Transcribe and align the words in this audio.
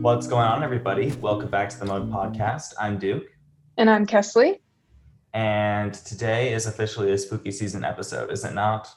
What's 0.00 0.26
going 0.26 0.46
on, 0.46 0.62
everybody? 0.62 1.10
Welcome 1.20 1.50
back 1.50 1.68
to 1.70 1.78
the 1.78 1.84
Mode 1.84 2.10
Podcast. 2.10 2.74
I'm 2.78 2.98
Duke, 2.98 3.24
And 3.76 3.88
I'm 3.90 4.06
Kaestle. 4.06 4.58
and 5.34 5.92
today 5.94 6.52
is 6.52 6.66
officially 6.66 7.12
a 7.12 7.18
spooky 7.18 7.50
season 7.50 7.84
episode, 7.84 8.30
is 8.30 8.44
it 8.44 8.54
not? 8.54 8.88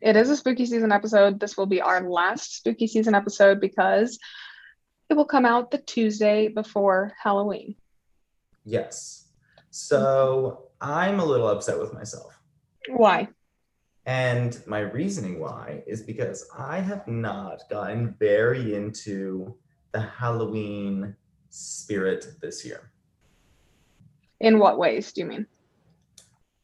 It 0.00 0.16
is 0.16 0.30
a 0.30 0.36
spooky 0.36 0.66
season 0.66 0.92
episode. 0.92 1.38
This 1.40 1.56
will 1.56 1.66
be 1.66 1.80
our 1.80 2.08
last 2.08 2.56
spooky 2.56 2.86
season 2.86 3.14
episode 3.14 3.60
because 3.60 4.18
it 5.08 5.14
will 5.14 5.24
come 5.24 5.44
out 5.46 5.70
the 5.70 5.78
Tuesday 5.78 6.48
before 6.48 7.12
Halloween. 7.22 7.74
Yes. 8.64 9.28
So 9.70 10.68
I'm 10.80 11.20
a 11.20 11.24
little 11.24 11.48
upset 11.48 11.78
with 11.78 11.92
myself. 11.92 12.38
Why? 12.88 13.28
And 14.06 14.60
my 14.66 14.80
reasoning 14.80 15.38
why 15.38 15.82
is 15.86 16.02
because 16.02 16.48
I 16.56 16.80
have 16.80 17.06
not 17.06 17.62
gotten 17.70 18.14
very 18.18 18.74
into 18.74 19.54
the 19.92 20.00
Halloween 20.00 21.16
spirit 21.50 22.26
this 22.40 22.64
year. 22.64 22.90
In 24.40 24.58
what 24.58 24.78
ways 24.78 25.12
do 25.12 25.20
you 25.22 25.26
mean? 25.26 25.46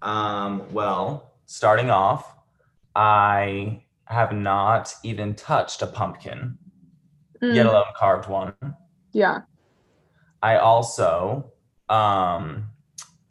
Um, 0.03 0.73
well, 0.73 1.33
starting 1.47 1.91
off, 1.91 2.35
I 2.95 3.83
have 4.05 4.33
not 4.33 4.95
even 5.03 5.35
touched 5.35 5.83
a 5.83 5.87
pumpkin, 5.87 6.59
Mm, 7.43 7.55
yet 7.55 7.67
alone 7.67 7.85
carved 7.95 8.31
one. 8.31 8.55
yeah. 9.13 9.41
I 10.43 10.57
also 10.57 11.53
um, 11.91 12.69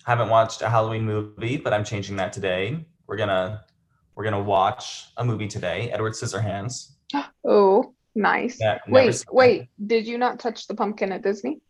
haven't 0.06 0.30
watched 0.30 0.62
a 0.62 0.70
Halloween 0.70 1.06
movie, 1.06 1.58
but 1.58 1.74
I'm 1.74 1.84
changing 1.84 2.16
that 2.18 2.32
today. 2.32 2.86
We're 3.08 3.16
gonna 3.18 3.64
we're 4.16 4.26
gonna 4.26 4.44
watch 4.44 5.06
a 5.18 5.26
movie 5.26 5.48
today, 5.48 5.90
Edward 5.92 6.14
Scissorhands. 6.14 6.92
Oh, 7.48 7.95
nice. 8.16 8.58
Yeah, 8.60 8.80
Wait, 8.88 9.24
wait. 9.32 9.70
Did 9.86 10.08
you 10.08 10.18
not 10.18 10.40
touch 10.40 10.68
the 10.68 10.76
pumpkin 10.76 11.12
at 11.12 11.22
Disney? 11.22 11.62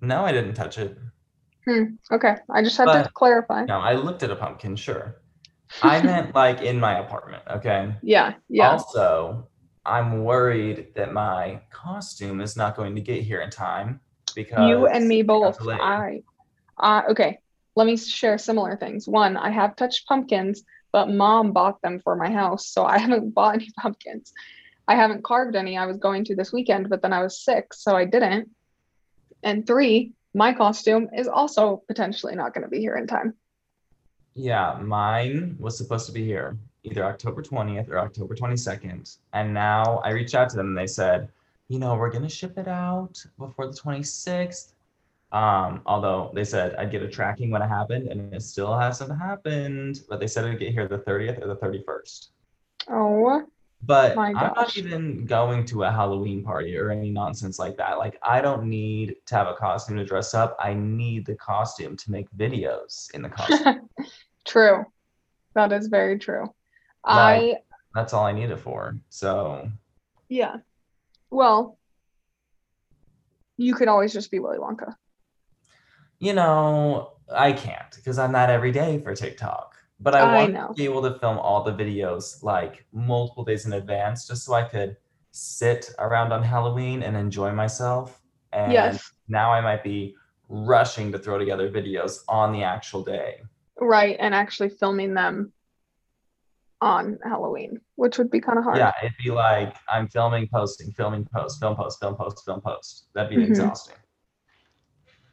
No, 0.00 0.24
I 0.24 0.32
didn't 0.32 0.54
touch 0.54 0.78
it. 0.78 0.98
Hmm. 1.66 1.94
Okay. 2.10 2.34
I 2.50 2.62
just 2.62 2.76
had 2.76 2.86
to 2.86 3.08
clarify. 3.14 3.64
No, 3.64 3.78
I 3.78 3.94
looked 3.94 4.22
at 4.22 4.30
a 4.30 4.36
pumpkin, 4.36 4.74
sure. 4.76 5.20
I 5.80 6.02
meant 6.02 6.34
like 6.34 6.60
in 6.60 6.80
my 6.80 6.98
apartment, 6.98 7.44
okay? 7.48 7.94
Yeah. 8.02 8.34
Yeah. 8.48 8.70
Also, 8.72 9.48
I'm 9.86 10.24
worried 10.24 10.88
that 10.96 11.12
my 11.12 11.60
costume 11.70 12.40
is 12.40 12.56
not 12.56 12.76
going 12.76 12.94
to 12.96 13.00
get 13.00 13.22
here 13.22 13.40
in 13.40 13.50
time 13.50 14.00
because 14.34 14.68
you 14.68 14.86
and 14.86 15.06
me 15.06 15.22
both. 15.22 15.58
I, 15.68 16.22
uh, 16.78 17.02
okay. 17.10 17.38
Let 17.74 17.86
me 17.86 17.96
share 17.96 18.36
similar 18.38 18.76
things. 18.76 19.08
One, 19.08 19.36
I 19.36 19.50
have 19.50 19.76
touched 19.76 20.06
pumpkins, 20.06 20.62
but 20.92 21.08
mom 21.08 21.52
bought 21.52 21.80
them 21.80 22.00
for 22.00 22.16
my 22.16 22.30
house, 22.30 22.68
so 22.68 22.84
I 22.84 22.98
haven't 23.04 23.30
bought 23.30 23.54
any 23.54 23.68
pumpkins. 23.78 24.32
I 24.92 24.96
haven't 24.96 25.24
carved 25.24 25.56
any. 25.56 25.78
I 25.78 25.86
was 25.86 25.96
going 25.96 26.22
to 26.26 26.36
this 26.36 26.52
weekend, 26.52 26.90
but 26.90 27.00
then 27.00 27.14
I 27.14 27.22
was 27.22 27.42
sick, 27.42 27.72
so 27.72 27.96
I 27.96 28.04
didn't. 28.04 28.50
And 29.42 29.66
three, 29.66 30.12
my 30.34 30.52
costume 30.52 31.08
is 31.16 31.28
also 31.28 31.82
potentially 31.88 32.34
not 32.34 32.52
going 32.52 32.64
to 32.64 32.68
be 32.68 32.80
here 32.80 32.96
in 32.96 33.06
time. 33.06 33.32
Yeah, 34.34 34.78
mine 34.82 35.56
was 35.58 35.78
supposed 35.78 36.04
to 36.06 36.12
be 36.12 36.26
here 36.26 36.58
either 36.84 37.04
October 37.04 37.42
20th 37.42 37.88
or 37.88 37.98
October 38.00 38.34
22nd. 38.34 39.16
And 39.32 39.54
now 39.54 40.02
I 40.04 40.10
reached 40.10 40.34
out 40.34 40.50
to 40.50 40.56
them 40.56 40.68
and 40.68 40.76
they 40.76 40.86
said, 40.86 41.30
you 41.68 41.78
know, 41.78 41.94
we're 41.94 42.10
going 42.10 42.24
to 42.24 42.28
ship 42.28 42.58
it 42.58 42.68
out 42.68 43.24
before 43.38 43.68
the 43.68 43.72
26th. 43.72 44.72
Um, 45.30 45.80
although 45.86 46.32
they 46.34 46.44
said 46.44 46.74
I'd 46.74 46.90
get 46.90 47.02
a 47.02 47.08
tracking 47.08 47.50
when 47.50 47.62
it 47.62 47.68
happened 47.68 48.08
and 48.08 48.34
it 48.34 48.42
still 48.42 48.76
hasn't 48.76 49.16
happened, 49.18 50.00
but 50.10 50.20
they 50.20 50.26
said 50.26 50.44
it'd 50.44 50.58
get 50.58 50.72
here 50.72 50.86
the 50.86 50.98
30th 50.98 51.40
or 51.42 51.46
the 51.46 51.56
31st. 51.56 52.28
Oh, 52.90 53.46
But 53.84 54.16
I'm 54.16 54.32
not 54.34 54.76
even 54.76 55.24
going 55.24 55.64
to 55.66 55.82
a 55.82 55.90
Halloween 55.90 56.44
party 56.44 56.76
or 56.78 56.90
any 56.90 57.10
nonsense 57.10 57.58
like 57.58 57.76
that. 57.78 57.98
Like, 57.98 58.16
I 58.22 58.40
don't 58.40 58.64
need 58.64 59.16
to 59.26 59.34
have 59.34 59.48
a 59.48 59.54
costume 59.54 59.96
to 59.96 60.04
dress 60.04 60.34
up. 60.34 60.56
I 60.60 60.72
need 60.72 61.26
the 61.26 61.34
costume 61.34 61.96
to 61.96 62.10
make 62.10 62.30
videos 62.36 63.12
in 63.12 63.22
the 63.22 63.28
costume. 63.28 63.88
true. 64.44 64.84
That 65.54 65.72
is 65.72 65.88
very 65.88 66.18
true. 66.18 66.46
I, 67.04 67.56
That's 67.92 68.12
all 68.12 68.24
I 68.24 68.30
need 68.32 68.50
it 68.50 68.60
for. 68.60 68.96
So, 69.08 69.68
yeah. 70.28 70.58
Well, 71.30 71.76
you 73.56 73.74
could 73.74 73.88
always 73.88 74.12
just 74.12 74.30
be 74.30 74.38
Willy 74.38 74.58
Wonka. 74.58 74.94
you 76.20 76.32
know, 76.34 77.14
I 77.34 77.52
can't 77.52 77.94
because 77.96 78.18
I'm 78.18 78.32
not 78.32 78.48
every 78.48 78.70
day 78.70 79.00
for 79.00 79.14
TikTok. 79.14 79.71
But 80.02 80.14
I, 80.14 80.44
I 80.44 80.46
know. 80.46 80.68
to 80.68 80.74
be 80.74 80.84
able 80.84 81.02
to 81.02 81.18
film 81.18 81.38
all 81.38 81.62
the 81.62 81.72
videos 81.72 82.42
like 82.42 82.84
multiple 82.92 83.44
days 83.44 83.66
in 83.66 83.72
advance 83.72 84.26
just 84.26 84.44
so 84.44 84.54
I 84.54 84.64
could 84.64 84.96
sit 85.30 85.90
around 85.98 86.32
on 86.32 86.42
Halloween 86.42 87.02
and 87.02 87.16
enjoy 87.16 87.52
myself. 87.52 88.20
And 88.52 88.72
Yes. 88.72 89.12
now 89.28 89.52
I 89.52 89.60
might 89.60 89.82
be 89.84 90.14
rushing 90.48 91.12
to 91.12 91.18
throw 91.18 91.38
together 91.38 91.70
videos 91.70 92.18
on 92.28 92.52
the 92.52 92.62
actual 92.62 93.02
day. 93.04 93.40
Right, 93.80 94.16
and 94.18 94.34
actually 94.34 94.68
filming 94.70 95.14
them 95.14 95.52
on 96.80 97.18
Halloween, 97.24 97.80
which 97.94 98.18
would 98.18 98.30
be 98.30 98.40
kind 98.40 98.58
of 98.58 98.64
hard. 98.64 98.78
Yeah, 98.78 98.92
it'd 99.02 99.16
be 99.22 99.30
like 99.30 99.74
I'm 99.88 100.08
filming, 100.08 100.48
posting, 100.52 100.90
filming, 100.92 101.24
post, 101.32 101.60
film, 101.60 101.76
post, 101.76 102.00
film, 102.00 102.16
post, 102.16 102.44
film, 102.44 102.60
post. 102.60 103.06
That'd 103.14 103.30
be 103.30 103.36
Mhm. 103.36 103.48
exhausting. 103.50 103.96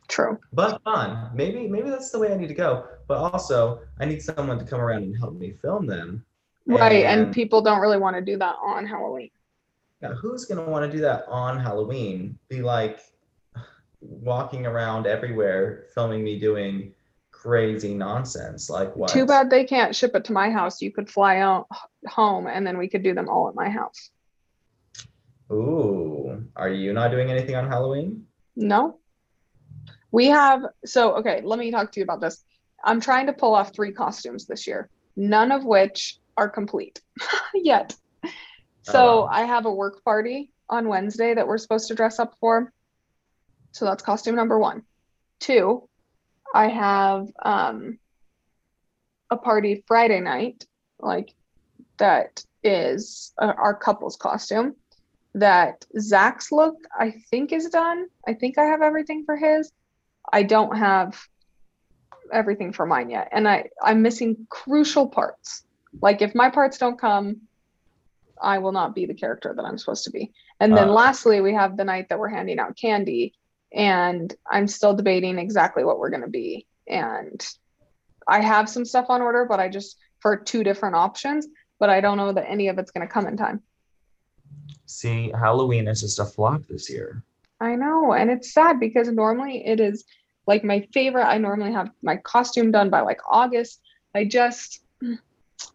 True. 0.10 0.40
But 0.52 0.82
fun. 0.84 1.30
Maybe 1.34 1.68
maybe 1.68 1.90
that's 1.90 2.10
the 2.10 2.20
way 2.20 2.34
I 2.34 2.36
need 2.36 2.48
to 2.48 2.54
go. 2.56 2.86
But 3.08 3.20
also, 3.20 3.82
I 4.00 4.06
need 4.06 4.22
someone 4.22 4.60
to 4.60 4.66
come 4.66 4.82
around 4.82 5.04
and 5.04 5.18
help 5.18 5.36
me 5.36 5.52
film 5.52 5.86
them. 5.86 6.26
Right, 6.66 7.06
and 7.06 7.22
And- 7.22 7.34
people 7.34 7.62
don't 7.62 7.80
really 7.80 7.98
want 7.98 8.16
to 8.16 8.22
do 8.22 8.38
that 8.38 8.56
on 8.62 8.86
Halloween. 8.86 9.30
Now, 10.02 10.14
who's 10.14 10.46
gonna 10.46 10.70
want 10.70 10.90
to 10.90 10.92
do 10.92 11.02
that 11.04 11.26
on 11.28 11.60
Halloween? 11.60 12.38
Be 12.50 12.62
like 12.62 13.00
walking 14.02 14.66
around 14.66 15.06
everywhere, 15.08 15.86
filming 15.94 16.24
me 16.24 16.40
doing 16.40 16.94
crazy 17.32 17.94
nonsense. 17.94 18.70
Like 18.70 18.96
what? 18.96 19.10
Too 19.10 19.26
bad 19.26 19.50
they 19.50 19.64
can't 19.64 19.96
ship 19.96 20.16
it 20.16 20.26
to 20.26 20.34
my 20.34 20.50
house. 20.50 20.82
You 20.82 20.92
could 20.92 21.10
fly 21.10 21.38
out 21.38 21.68
home 22.08 22.48
and 22.48 22.66
then 22.66 22.78
we 22.78 22.88
could 22.88 23.04
do 23.04 23.14
them 23.14 23.30
all 23.30 23.48
at 23.48 23.56
my 23.56 23.70
house. 23.70 24.10
Ooh, 25.52 26.46
are 26.56 26.70
you 26.70 26.94
not 26.94 27.12
doing 27.12 27.30
anything 27.32 27.56
on 27.56 27.68
Halloween? 27.68 28.26
No. 28.56 29.00
We 30.12 30.28
have, 30.28 30.64
so, 30.86 31.16
okay, 31.18 31.42
let 31.44 31.60
me 31.60 31.72
talk 31.72 31.92
to 31.92 32.00
you 32.00 32.04
about 32.04 32.22
this. 32.22 32.44
I'm 32.84 33.00
trying 33.02 33.28
to 33.28 33.34
pull 33.34 33.54
off 33.54 33.74
three 33.74 33.92
costumes 33.92 34.46
this 34.46 34.66
year, 34.66 34.90
none 35.16 35.52
of 35.52 35.66
which 35.66 36.18
are 36.38 36.50
complete 36.50 37.02
yet. 37.54 37.96
So 38.84 39.24
Oh. 39.24 39.28
I 39.30 39.44
have 39.44 39.66
a 39.66 39.74
work 39.74 40.04
party 40.04 40.52
on 40.70 40.88
Wednesday 40.88 41.34
that 41.34 41.48
we're 41.48 41.58
supposed 41.58 41.88
to 41.90 41.96
dress 41.96 42.20
up 42.20 42.36
for. 42.40 42.72
So 43.72 43.86
that's 43.86 44.02
costume 44.04 44.36
number 44.36 44.58
one. 44.58 44.84
Two, 45.40 45.88
I 46.54 46.70
have 46.70 47.28
um, 47.44 48.00
a 49.30 49.38
party 49.38 49.84
Friday 49.88 50.20
night, 50.22 50.66
like 51.00 51.34
that 51.98 52.44
is 52.64 53.32
uh, 53.38 53.54
our 53.58 53.76
couple's 53.76 54.16
costume. 54.16 54.76
That 55.36 55.86
Zach's 56.00 56.52
look, 56.52 56.76
I 56.98 57.12
think, 57.30 57.52
is 57.52 57.70
done. 57.70 58.08
I 58.28 58.34
think 58.34 58.58
I 58.58 58.64
have 58.66 58.82
everything 58.82 59.24
for 59.26 59.38
his. 59.38 59.72
I 60.32 60.44
don't 60.44 60.78
have 60.78 61.20
everything 62.32 62.74
for 62.74 62.86
mine 62.86 63.10
yet, 63.10 63.30
and 63.32 63.48
I 63.48 63.70
I'm 63.82 64.02
missing 64.02 64.48
crucial 64.50 65.08
parts. 65.08 65.64
Like 66.02 66.22
if 66.22 66.36
my 66.36 66.50
parts 66.50 66.78
don't 66.78 67.00
come, 67.00 67.42
I 68.42 68.60
will 68.60 68.72
not 68.72 68.96
be 68.96 69.06
the 69.06 69.14
character 69.14 69.54
that 69.56 69.66
I'm 69.66 69.78
supposed 69.78 70.04
to 70.06 70.12
be. 70.12 70.32
And 70.60 70.76
then 70.76 70.90
Uh. 70.90 70.94
lastly, 70.94 71.42
we 71.42 71.54
have 71.54 71.78
the 71.78 71.84
night 71.84 72.10
that 72.10 72.20
we're 72.20 72.30
handing 72.30 72.60
out 72.60 72.78
candy, 72.78 73.34
and 73.74 74.34
I'm 74.50 74.68
still 74.68 74.94
debating 74.96 75.40
exactly 75.40 75.84
what 75.84 76.00
we're 76.00 76.10
going 76.10 76.22
to 76.24 76.30
be. 76.30 76.68
And 76.88 77.46
I 78.28 78.42
have 78.42 78.70
some 78.70 78.86
stuff 78.86 79.08
on 79.10 79.22
order, 79.22 79.46
but 79.46 79.60
I 79.60 79.70
just 79.70 79.98
for 80.20 80.36
two 80.38 80.64
different 80.64 80.96
options, 80.96 81.48
but 81.80 81.90
I 81.90 82.02
don't 82.02 82.18
know 82.18 82.34
that 82.34 82.50
any 82.50 82.68
of 82.68 82.78
it's 82.78 82.92
going 82.92 83.08
to 83.08 83.12
come 83.14 83.26
in 83.26 83.38
time. 83.38 83.62
See, 84.86 85.32
Halloween 85.32 85.88
is 85.88 86.02
just 86.02 86.20
a 86.20 86.26
flop 86.26 86.64
this 86.68 86.90
year. 86.90 87.24
I 87.62 87.76
know, 87.76 88.14
and 88.14 88.30
it's 88.30 88.54
sad 88.54 88.80
because 88.80 89.10
normally 89.10 89.66
it 89.66 89.80
is 89.80 90.06
like 90.50 90.64
my 90.64 90.86
favorite. 90.92 91.28
I 91.28 91.38
normally 91.38 91.72
have 91.72 91.92
my 92.02 92.18
costume 92.18 92.72
done 92.72 92.90
by 92.90 93.02
like 93.02 93.22
August. 93.30 93.82
I 94.16 94.26
just 94.26 94.82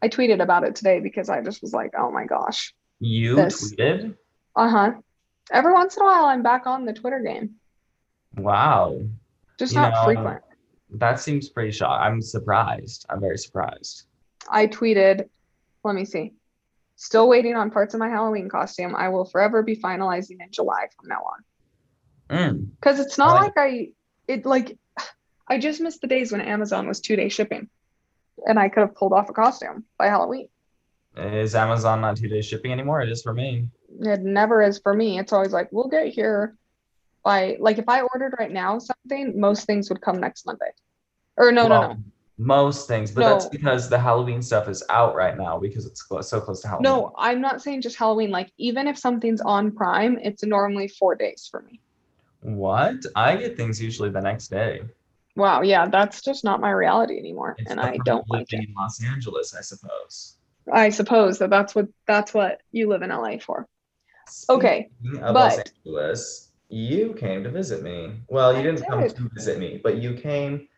I 0.03 0.09
tweeted 0.09 0.43
about 0.43 0.65
it 0.65 0.75
today 0.75 0.99
because 0.99 1.31
I 1.31 1.41
just 1.43 1.62
was 1.62 1.73
like, 1.73 1.93
oh 1.97 2.11
my 2.11 2.25
gosh. 2.25 2.75
You 2.99 3.37
This- 3.37 3.73
tweeted? 3.73 4.17
Uh-huh. 4.56 4.93
Every 5.53 5.73
once 5.73 5.97
in 5.97 6.03
a 6.03 6.06
while 6.06 6.25
I'm 6.25 6.43
back 6.43 6.67
on 6.67 6.85
the 6.87 6.93
Twitter 6.93 7.21
game. 7.21 7.55
Wow. 8.37 9.00
Just 9.59 9.75
You 9.75 9.81
not 9.81 9.93
know, 9.93 10.05
frequent. 10.06 10.43
That 10.91 11.21
seems 11.21 11.49
pretty 11.49 11.71
shocked. 11.71 12.03
I'm 12.03 12.21
surprised. 12.21 13.06
I'm 13.09 13.21
very 13.21 13.38
surprised. 13.38 14.05
I 14.49 14.67
tweeted, 14.67 15.29
let 15.85 15.94
me 15.94 16.05
see. 16.05 16.32
Still 16.97 17.29
waiting 17.29 17.55
on 17.55 17.71
parts 17.71 17.94
of 17.94 18.00
my 18.00 18.09
Halloween 18.09 18.49
costume. 18.49 18.94
I 18.97 19.09
will 19.09 19.25
forever 19.25 19.62
be 19.62 19.76
finalizing 19.76 20.41
in 20.41 20.50
July 20.50 20.88
from 20.97 21.09
now 21.09 21.23
on. 21.32 22.37
Mm. 22.37 22.71
Because 22.81 22.99
it's 22.99 23.19
not 23.19 23.37
I 23.37 23.43
like 23.43 23.53
I 23.56 23.88
it 24.29 24.47
like 24.47 24.79
I 25.49 25.59
just 25.59 25.81
missed 25.81 26.00
the 26.00 26.06
days 26.06 26.32
when 26.32 26.41
Amazon 26.41 26.88
was 26.88 27.00
two 27.00 27.17
day 27.17 27.29
shipping. 27.29 27.69
And 28.47 28.59
I 28.59 28.69
could 28.69 28.81
have 28.81 28.94
pulled 28.94 29.12
off 29.12 29.29
a 29.29 29.32
costume 29.32 29.85
by 29.99 30.06
Halloween. 30.06 30.49
Is 31.17 31.55
Amazon 31.55 32.00
not 32.00 32.17
two 32.17 32.29
day 32.29 32.43
shipping 32.43 32.73
anymore? 32.73 33.00
It 33.00 33.09
is 33.09 33.23
for 33.23 33.32
me. 33.32 33.69
It 34.00 34.23
never 34.23 34.62
is 34.62 34.79
for 34.79 34.93
me. 34.93 35.19
It's 35.19 35.32
always 35.32 35.53
like, 35.53 35.69
we'll 35.71 35.88
get 35.88 36.09
here 36.09 36.56
by 37.23 37.56
like 37.61 37.79
if 37.79 37.88
I 37.88 38.00
ordered 38.00 38.35
right 38.38 38.50
now 38.50 38.79
something, 38.79 39.38
most 39.41 39.67
things 39.67 39.88
would 39.88 40.00
come 40.00 40.19
next 40.19 40.47
Monday. 40.47 40.71
Or 41.37 41.53
no, 41.53 41.69
no, 41.69 41.81
no. 41.81 41.97
Most 42.37 42.88
things, 42.88 43.12
but 43.12 43.21
that's 43.25 43.47
because 43.47 43.88
the 43.88 43.99
Halloween 43.99 44.43
stuff 44.43 44.69
is 44.69 44.82
out 44.91 45.15
right 45.15 45.38
now 45.38 45.56
because 45.56 45.87
it's 45.87 46.03
close, 46.03 46.29
so 46.29 46.41
close 46.41 46.61
to 46.62 46.69
Halloween. 46.69 46.82
No, 46.82 47.12
I'm 47.17 47.41
not 47.41 47.62
saying 47.62 47.82
just 47.82 47.97
Halloween. 47.97 48.31
Like 48.31 48.50
even 48.59 48.88
if 48.88 48.99
something's 48.99 49.41
on 49.41 49.71
Prime, 49.71 50.19
it's 50.21 50.43
normally 50.43 50.88
four 50.88 51.15
days 51.15 51.49
for 51.49 51.62
me. 51.62 51.81
What? 52.44 52.96
I 53.17 53.37
get 53.37 53.56
things 53.56 53.81
usually 53.81 54.11
the 54.11 54.20
next 54.20 54.49
day. 54.49 54.82
Wow, 55.35 55.62
yeah, 55.62 55.88
that's 55.88 56.20
just 56.23 56.44
not 56.44 56.61
my 56.61 56.70
reality 56.70 57.19
anymore, 57.19 57.56
It's 57.58 57.70
and 57.70 57.81
I 57.81 57.96
don't 58.05 58.29
like 58.29 58.52
it. 58.52 58.69
in 58.69 58.75
Los 58.76 59.02
Angeles, 59.02 59.55
I 59.56 59.62
suppose. 59.62 60.37
I 60.73 60.91
suppose 60.91 61.38
that 61.38 61.49
that's 61.50 61.75
what 61.75 61.88
that's 62.06 62.32
what 62.35 62.61
you 62.70 62.88
live 62.88 63.00
in 63.02 63.08
LA 63.11 63.38
for. 63.38 63.67
Okay, 64.49 64.91
Speaking 65.00 65.20
Los 65.23 65.56
but- 65.56 65.73
Angeles, 65.87 66.50
you 66.69 67.14
came 67.14 67.43
to 67.44 67.50
visit 67.50 67.82
me. 67.82 68.12
Well, 68.29 68.52
you 68.52 68.58
I 68.61 68.62
didn't 68.62 68.87
come 68.87 69.08
to 69.08 69.31
visit 69.35 69.58
me, 69.58 69.81
but 69.82 69.97
you 69.99 70.14
came 70.14 70.69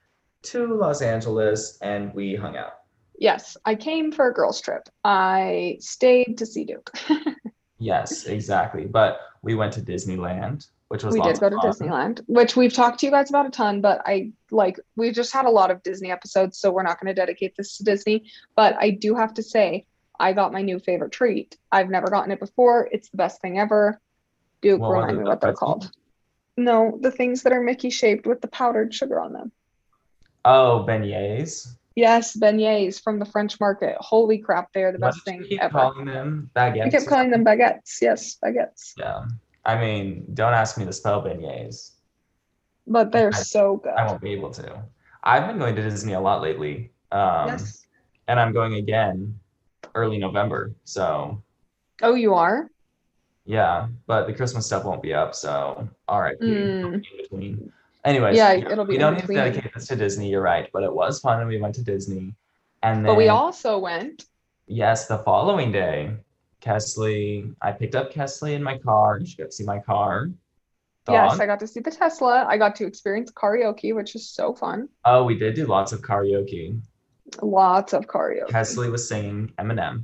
to 0.45 0.73
Los 0.75 1.03
Angeles 1.03 1.79
and 1.83 2.15
we 2.15 2.35
hung 2.37 2.57
out. 2.57 2.75
Yes, 3.19 3.57
I 3.65 3.75
came 3.75 4.13
for 4.13 4.29
a 4.29 4.33
girls' 4.35 4.61
trip. 4.61 4.89
I 5.05 5.79
stayed 5.81 6.39
to 6.39 6.47
see 6.47 6.65
Duke. 6.65 6.91
Yes, 7.79 8.25
exactly. 8.25 8.87
But 8.87 9.21
we 9.43 9.55
went 9.55 9.71
to 9.75 9.83
Disneyland, 9.83 10.67
which 10.89 11.03
was 11.03 11.15
we 11.15 11.21
did 11.21 11.41
go 11.41 11.51
to 11.51 11.57
fun. 11.57 11.71
Disneyland, 11.71 12.21
which 12.27 12.57
we've 12.57 12.73
talked 12.73 13.01
to 13.01 13.07
you 13.07 13.13
guys 13.13 13.29
about 13.29 13.47
a 13.47 13.51
ton, 13.51 13.81
but 13.81 14.03
I 14.07 14.33
like 14.51 14.79
we 14.97 15.11
just 15.11 15.33
had 15.33 15.47
a 15.47 15.51
lot 15.51 15.71
of 15.71 15.83
Disney 15.83 16.11
episodes, 16.11 16.59
so 16.59 16.71
we're 16.71 16.83
not 16.83 17.01
going 17.01 17.15
to 17.15 17.21
dedicate 17.21 17.57
this 17.57 17.77
to 17.79 17.85
Disney. 17.85 18.31
But 18.55 18.77
I 18.79 18.91
do 18.91 19.15
have 19.15 19.35
to 19.35 19.43
say, 19.43 19.87
I 20.19 20.33
got 20.33 20.53
my 20.53 20.63
new 20.63 20.79
favorite 20.79 21.13
treat. 21.13 21.57
I've 21.73 21.91
never 21.91 22.09
gotten 22.09 22.31
it 22.31 22.41
before. 22.41 22.89
It's 22.93 23.09
the 23.11 23.17
best 23.17 23.41
thing 23.41 23.59
ever. 23.59 24.01
Duke, 24.63 24.81
was 24.81 24.93
remind 24.93 25.19
me 25.19 25.25
what 25.25 25.41
they're 25.41 25.53
called. 25.53 25.91
No, 26.57 26.99
the 27.01 27.11
things 27.11 27.43
that 27.43 27.53
are 27.53 27.61
Mickey 27.61 27.91
shaped 27.91 28.27
with 28.27 28.41
the 28.41 28.49
powdered 28.49 28.95
sugar 28.95 29.21
on 29.21 29.33
them. 29.33 29.53
Oh, 30.45 30.85
beignets. 30.89 31.69
Yes, 31.97 32.37
beignets 32.37 33.03
from 33.03 33.19
the 33.19 33.25
French 33.25 33.59
market. 33.59 33.97
Holy 33.99 34.39
crap, 34.39 34.73
they 34.73 34.85
are 34.85 34.93
the 34.93 34.99
What 34.99 35.15
best 35.15 35.25
thing 35.25 35.45
keep 35.45 35.63
ever. 35.63 35.73
calling 35.73 36.07
them 36.07 36.51
baguettes. 36.55 36.87
I 36.87 36.91
kept 36.91 37.07
calling 37.07 37.31
them 37.31 37.45
baguettes. 37.45 38.01
Yes, 38.01 38.39
baguettes. 38.43 38.93
Yeah. 38.99 39.25
I 39.67 39.79
mean, 39.79 40.25
don't 40.33 40.55
ask 40.55 40.79
me 40.79 40.85
to 40.87 40.93
spell 40.93 41.21
beignets. 41.23 41.91
But 42.87 43.11
they're 43.13 43.35
I- 43.35 43.37
so 43.43 43.77
good. 43.79 43.93
I 43.95 44.07
won't 44.07 44.23
be 44.23 44.31
able 44.33 44.51
to. 44.53 44.83
I've 45.25 45.47
been 45.49 45.59
going 45.59 45.75
to 45.75 45.83
Disney 45.83 46.13
a 46.15 46.21
lot 46.21 46.41
lately. 46.41 46.93
Um, 47.11 47.49
yes. 47.49 47.87
and 48.29 48.39
I'm 48.39 48.53
going 48.53 48.75
again 48.75 49.39
early 49.95 50.19
November. 50.19 50.73
So 50.85 51.43
Oh, 52.03 52.15
you 52.15 52.35
are? 52.35 52.71
yeah, 53.45 53.89
but 54.07 54.27
the 54.27 54.33
Christmas 54.35 54.67
stuff 54.67 54.85
won't 54.85 55.03
be 55.03 55.13
up. 55.15 55.35
So 55.35 55.89
all 56.09 56.21
right. 56.21 56.39
Mm. 56.41 56.95
In 56.95 57.03
between. 57.17 57.73
Anyways, 58.05 58.37
Yeah, 58.37 58.53
it'll 58.53 58.85
be 58.85 58.93
we 58.93 58.99
don't 58.99 59.15
need 59.15 59.27
to 59.27 59.35
dedicate 59.35 59.75
this 59.75 59.89
to 59.89 59.97
Disney. 59.97 60.31
You're 60.31 60.43
right, 60.43 60.71
but 60.73 60.85
it 60.85 60.93
was 60.93 61.19
fun 61.19 61.41
and 61.41 61.49
we 61.49 61.59
went 61.61 61.75
to 61.75 61.83
Disney. 61.83 62.35
And 62.85 62.99
then 62.99 63.07
But 63.07 63.17
we 63.17 63.27
also 63.29 63.79
went. 63.79 64.27
yes, 64.69 65.09
the 65.09 65.19
following 65.19 65.73
day, 65.73 66.15
Kaestle, 66.67 67.55
I 67.63 67.73
picked 67.73 67.95
up 67.95 68.13
Kaestle 68.13 68.53
in 68.53 68.63
my 68.63 68.77
car. 68.79 69.19
You 69.21 69.27
should 69.27 69.39
get 69.39 69.51
to 69.51 69.57
see 69.57 69.65
my 69.65 69.79
car. 69.79 70.31
Yes, 71.09 71.39
I 71.39 71.47
got 71.47 71.61
to 71.61 71.69
see 71.69 71.79
the 71.79 71.93
Tesla. 71.93 72.45
I 72.49 72.59
got 72.59 72.75
to 72.77 72.87
experience 72.87 73.31
karaoke, 73.31 73.95
which 73.95 74.17
is 74.17 74.29
so 74.29 74.53
fun. 74.53 74.89
Oh, 75.05 75.23
we 75.23 75.37
did 75.39 75.55
do 75.55 75.65
lots 75.67 75.93
of 75.93 76.03
karaoke. 76.03 76.81
Lots 77.41 77.93
of 77.93 78.07
karaoke. 78.07 78.49
Kaestle 78.49 78.91
was 78.91 79.09
singing 79.09 79.53
Eminem. 79.59 80.03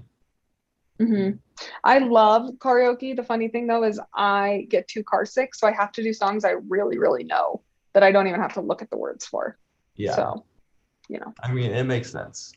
Mm-hmm. 1.00 1.38
I 1.82 1.98
love 1.98 2.50
karaoke. 2.58 3.16
The 3.16 3.24
funny 3.24 3.48
thing 3.48 3.66
though 3.66 3.82
is 3.82 4.00
I 4.14 4.66
get 4.70 4.86
too 4.86 5.02
car 5.02 5.24
sick, 5.24 5.56
so 5.56 5.66
I 5.66 5.72
have 5.72 5.90
to 5.92 6.02
do 6.04 6.12
songs 6.12 6.44
I 6.44 6.52
really, 6.68 6.98
really 6.98 7.24
know 7.24 7.62
that 7.94 8.04
I 8.04 8.12
don't 8.12 8.28
even 8.28 8.40
have 8.40 8.54
to 8.54 8.60
look 8.60 8.82
at 8.82 8.90
the 8.90 8.96
words 8.96 9.26
for. 9.26 9.58
Yeah. 9.96 10.14
So, 10.14 10.44
you 11.08 11.18
know. 11.18 11.34
I 11.42 11.52
mean, 11.52 11.72
it 11.72 11.84
makes 11.84 12.12
sense. 12.12 12.52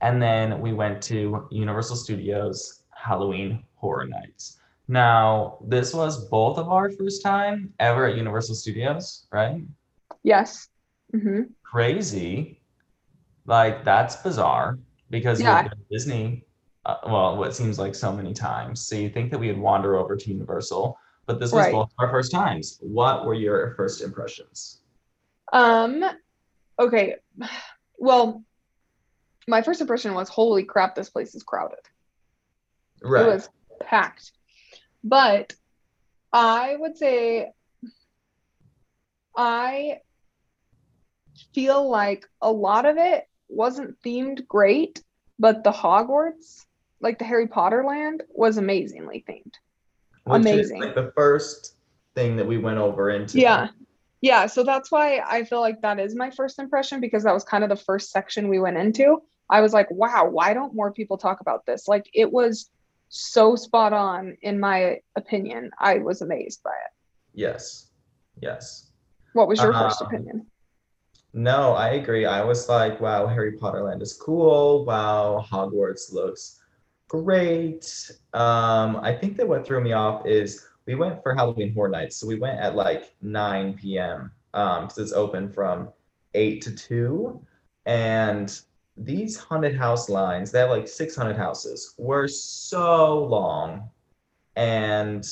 And 0.00 0.22
then 0.22 0.60
we 0.60 0.72
went 0.72 1.02
to 1.04 1.48
Universal 1.50 1.96
Studios 1.96 2.82
Halloween 2.96 3.62
Horror 3.76 4.06
Nights. 4.06 4.58
Now, 4.88 5.58
this 5.66 5.92
was 5.92 6.28
both 6.28 6.58
of 6.58 6.68
our 6.68 6.90
first 6.90 7.22
time 7.22 7.72
ever 7.80 8.06
at 8.06 8.16
Universal 8.16 8.54
Studios, 8.56 9.26
right? 9.32 9.62
Yes. 10.22 10.68
hmm 11.12 11.42
Crazy. 11.62 12.60
Like, 13.46 13.84
that's 13.84 14.16
bizarre 14.16 14.78
because 15.10 15.40
Yeah. 15.40 15.62
we've 15.62 15.70
been 15.70 15.78
to 15.78 15.84
Disney, 15.90 16.44
uh, 16.84 16.96
well, 17.04 17.36
what 17.36 17.54
seems 17.54 17.78
like 17.78 17.94
so 17.94 18.12
many 18.12 18.32
times. 18.32 18.86
So 18.86 18.96
you 18.96 19.10
think 19.10 19.30
that 19.30 19.38
we 19.38 19.48
would 19.48 19.58
wander 19.58 19.96
over 19.96 20.16
to 20.16 20.30
Universal, 20.30 20.98
but 21.26 21.38
this 21.40 21.52
was 21.52 21.64
Right. 21.66 21.72
both 21.72 21.92
our 21.98 22.08
first 22.10 22.30
times. 22.32 22.78
What 22.80 23.24
were 23.26 23.34
your 23.34 23.74
first 23.74 24.00
impressions? 24.02 24.82
Um, 25.52 26.04
okay. 26.78 27.16
Well, 27.98 28.44
my 29.48 29.62
first 29.62 29.80
impression 29.80 30.12
was 30.12 30.28
holy 30.28 30.64
crap, 30.64 30.94
this 30.94 31.08
place 31.08 31.34
is 31.34 31.42
crowded. 31.42 31.78
It 33.02 33.08
was 33.08 33.48
packed. 33.80 34.32
But 35.04 35.54
I 36.32 36.76
would 36.76 36.96
say 36.96 37.52
I 39.36 40.00
feel 41.54 41.88
like 41.88 42.26
a 42.40 42.50
lot 42.50 42.86
of 42.86 42.96
it 42.96 43.28
wasn't 43.48 44.00
themed 44.02 44.46
great, 44.46 45.02
but 45.38 45.62
the 45.62 45.70
Hogwarts, 45.70 46.64
like 47.00 47.18
the 47.18 47.24
Harry 47.24 47.46
Potter 47.46 47.84
land, 47.84 48.22
was 48.30 48.56
amazingly 48.56 49.24
themed. 49.28 49.54
Which 50.24 50.40
amazing. 50.40 50.80
like 50.80 50.94
the 50.94 51.12
first 51.14 51.76
thing 52.14 52.36
that 52.36 52.46
we 52.46 52.58
went 52.58 52.78
over 52.78 53.10
into. 53.10 53.38
Yeah. 53.38 53.68
Yeah, 54.22 54.46
so 54.46 54.64
that's 54.64 54.90
why 54.90 55.20
I 55.24 55.44
feel 55.44 55.60
like 55.60 55.82
that 55.82 56.00
is 56.00 56.16
my 56.16 56.30
first 56.30 56.58
impression 56.58 57.00
because 57.00 57.22
that 57.24 57.34
was 57.34 57.44
kind 57.44 57.62
of 57.62 57.70
the 57.70 57.76
first 57.76 58.10
section 58.10 58.48
we 58.48 58.58
went 58.58 58.78
into. 58.78 59.22
I 59.48 59.60
was 59.60 59.72
like, 59.72 59.88
wow, 59.90 60.28
why 60.28 60.54
don't 60.54 60.74
more 60.74 60.90
people 60.90 61.18
talk 61.18 61.40
about 61.40 61.66
this? 61.66 61.86
Like 61.86 62.08
it 62.12 62.32
was 62.32 62.70
so 63.08 63.56
spot 63.56 63.92
on 63.92 64.36
in 64.42 64.58
my 64.58 64.98
opinion. 65.16 65.70
I 65.78 65.98
was 65.98 66.22
amazed 66.22 66.62
by 66.62 66.70
it. 66.70 66.92
Yes. 67.34 67.90
Yes. 68.40 68.90
What 69.32 69.48
was 69.48 69.60
your 69.60 69.72
first 69.72 70.00
Um, 70.02 70.08
opinion? 70.08 70.46
No, 71.32 71.74
I 71.74 71.90
agree. 71.90 72.24
I 72.24 72.42
was 72.42 72.68
like, 72.68 73.00
wow, 73.00 73.26
Harry 73.26 73.52
Potter 73.52 73.82
Land 73.82 74.00
is 74.00 74.14
cool. 74.14 74.86
Wow, 74.86 75.44
Hogwarts 75.46 76.12
looks 76.12 76.62
great. 77.08 78.10
Um, 78.32 78.96
I 78.96 79.14
think 79.14 79.36
that 79.36 79.46
what 79.46 79.66
threw 79.66 79.82
me 79.82 79.92
off 79.92 80.26
is 80.26 80.66
we 80.86 80.94
went 80.94 81.22
for 81.22 81.34
Halloween 81.34 81.74
Horror 81.74 81.90
Nights. 81.90 82.16
So 82.16 82.26
we 82.26 82.38
went 82.38 82.58
at 82.58 82.74
like 82.74 83.14
9 83.20 83.74
p.m. 83.74 84.32
Um, 84.54 84.84
because 84.84 84.98
it's 84.98 85.12
open 85.12 85.52
from 85.52 85.90
8 86.34 86.62
to 86.62 86.74
2. 86.74 87.46
And 87.84 88.58
these 88.96 89.36
haunted 89.36 89.76
house 89.76 90.08
lines, 90.08 90.50
they 90.50 90.60
have 90.60 90.70
like 90.70 90.88
600 90.88 91.36
houses, 91.36 91.94
were 91.98 92.28
so 92.28 93.24
long. 93.24 93.90
And 94.56 95.28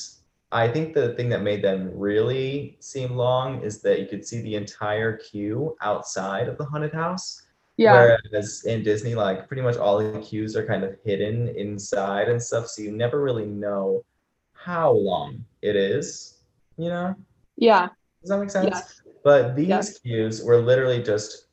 I 0.53 0.69
think 0.69 0.95
the 0.95 1.15
thing 1.15 1.29
that 1.31 1.43
made 1.43 1.63
them 1.63 1.91
really 1.95 2.77
seem 2.81 3.17
long 3.17 3.63
is 3.63 3.81
that 3.83 4.01
you 4.01 4.07
could 4.07 4.27
see 4.27 4.43
the 4.43 4.55
entire 4.55 5.17
queue 5.17 5.77
outside 5.81 6.49
of 6.49 6.59
the 6.59 6.65
haunted 6.65 6.93
house. 6.93 7.43
Yeah. 7.77 8.17
Whereas 8.31 8.65
in 8.65 8.85
Disney, 8.85 9.15
like 9.15 9.49
pretty 9.49 9.63
much 9.63 9.77
all 9.77 9.99
the 9.99 10.21
queues 10.21 10.55
are 10.57 10.65
kind 10.65 10.85
of 10.85 10.97
hidden 11.05 11.49
inside 11.49 12.29
and 12.29 12.41
stuff. 12.41 12.69
So 12.69 12.83
you 12.83 12.93
never 12.93 13.23
really 13.23 13.47
know 13.47 14.05
how 14.53 14.93
long 14.93 15.45
it 15.63 15.75
is, 15.75 16.39
you 16.77 16.89
know? 16.89 17.17
Yeah. 17.57 17.89
Does 18.21 18.31
that 18.31 18.39
make 18.39 18.51
sense? 18.51 18.69
Yes. 18.71 19.03
But 19.25 19.57
these 19.57 19.69
Yes. 19.69 19.99
queues 19.99 20.45
were 20.45 20.61
literally 20.61 21.03
just 21.03 21.47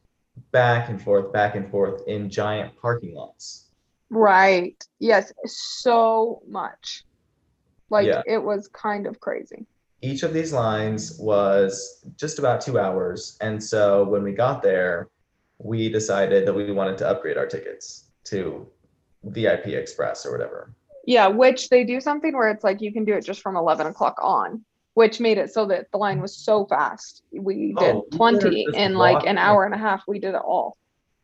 back 0.51 0.89
and 0.89 1.01
forth, 1.01 1.31
back 1.31 1.55
and 1.55 1.69
forth 1.69 2.01
in 2.07 2.29
giant 2.29 2.75
parking 2.81 3.13
lots. 3.13 3.67
Right. 4.09 4.81
Yes. 4.99 5.31
So 5.45 6.41
much. 6.47 7.05
Like 7.89 8.07
Yeah. 8.07 8.21
it 8.25 8.37
was 8.37 8.67
kind 8.69 9.07
of 9.07 9.19
crazy. 9.19 9.65
Each 10.01 10.23
of 10.23 10.33
these 10.33 10.51
lines 10.51 11.17
was 11.19 12.03
just 12.17 12.39
about 12.39 12.61
two 12.61 12.79
hours. 12.79 13.37
And 13.41 13.63
so 13.63 14.03
when 14.05 14.23
we 14.23 14.33
got 14.33 14.61
there, 14.63 15.09
we 15.59 15.89
decided 15.89 16.47
that 16.47 16.53
we 16.53 16.71
wanted 16.71 16.97
to 16.99 17.07
upgrade 17.07 17.37
our 17.37 17.45
tickets 17.45 18.05
to 18.25 18.67
VIP 19.23 19.67
Express 19.67 20.25
or 20.25 20.31
whatever. 20.31 20.73
Yeah, 21.05 21.27
which 21.27 21.69
they 21.69 21.83
do 21.83 21.99
something 22.01 22.33
where 22.35 22.49
it's 22.49 22.63
like 22.63 22.81
you 22.81 22.91
can 22.91 23.05
do 23.05 23.13
it 23.13 23.25
just 23.25 23.41
from 23.41 23.55
11 23.55 23.87
o'clock 23.87 24.17
on, 24.21 24.63
which 24.93 25.19
made 25.19 25.37
it 25.37 25.53
so 25.53 25.65
that 25.67 25.91
the 25.91 25.97
line 25.97 26.21
was 26.21 26.35
so 26.35 26.65
fast. 26.65 27.23
We 27.31 27.73
oh, 27.77 27.81
did 27.81 27.95
Oh, 27.95 28.07
we 28.11 28.17
20 28.17 28.35
literally 28.35 28.65
just 28.65 28.77
in 28.77 28.95
like 28.95 29.25
an 29.25 29.37
hour 29.37 29.65
and 29.65 29.73
a 29.73 29.77
half. 29.77 30.03
We 30.07 30.19
did 30.19 30.35
it 30.35 30.41
all. 30.41 30.77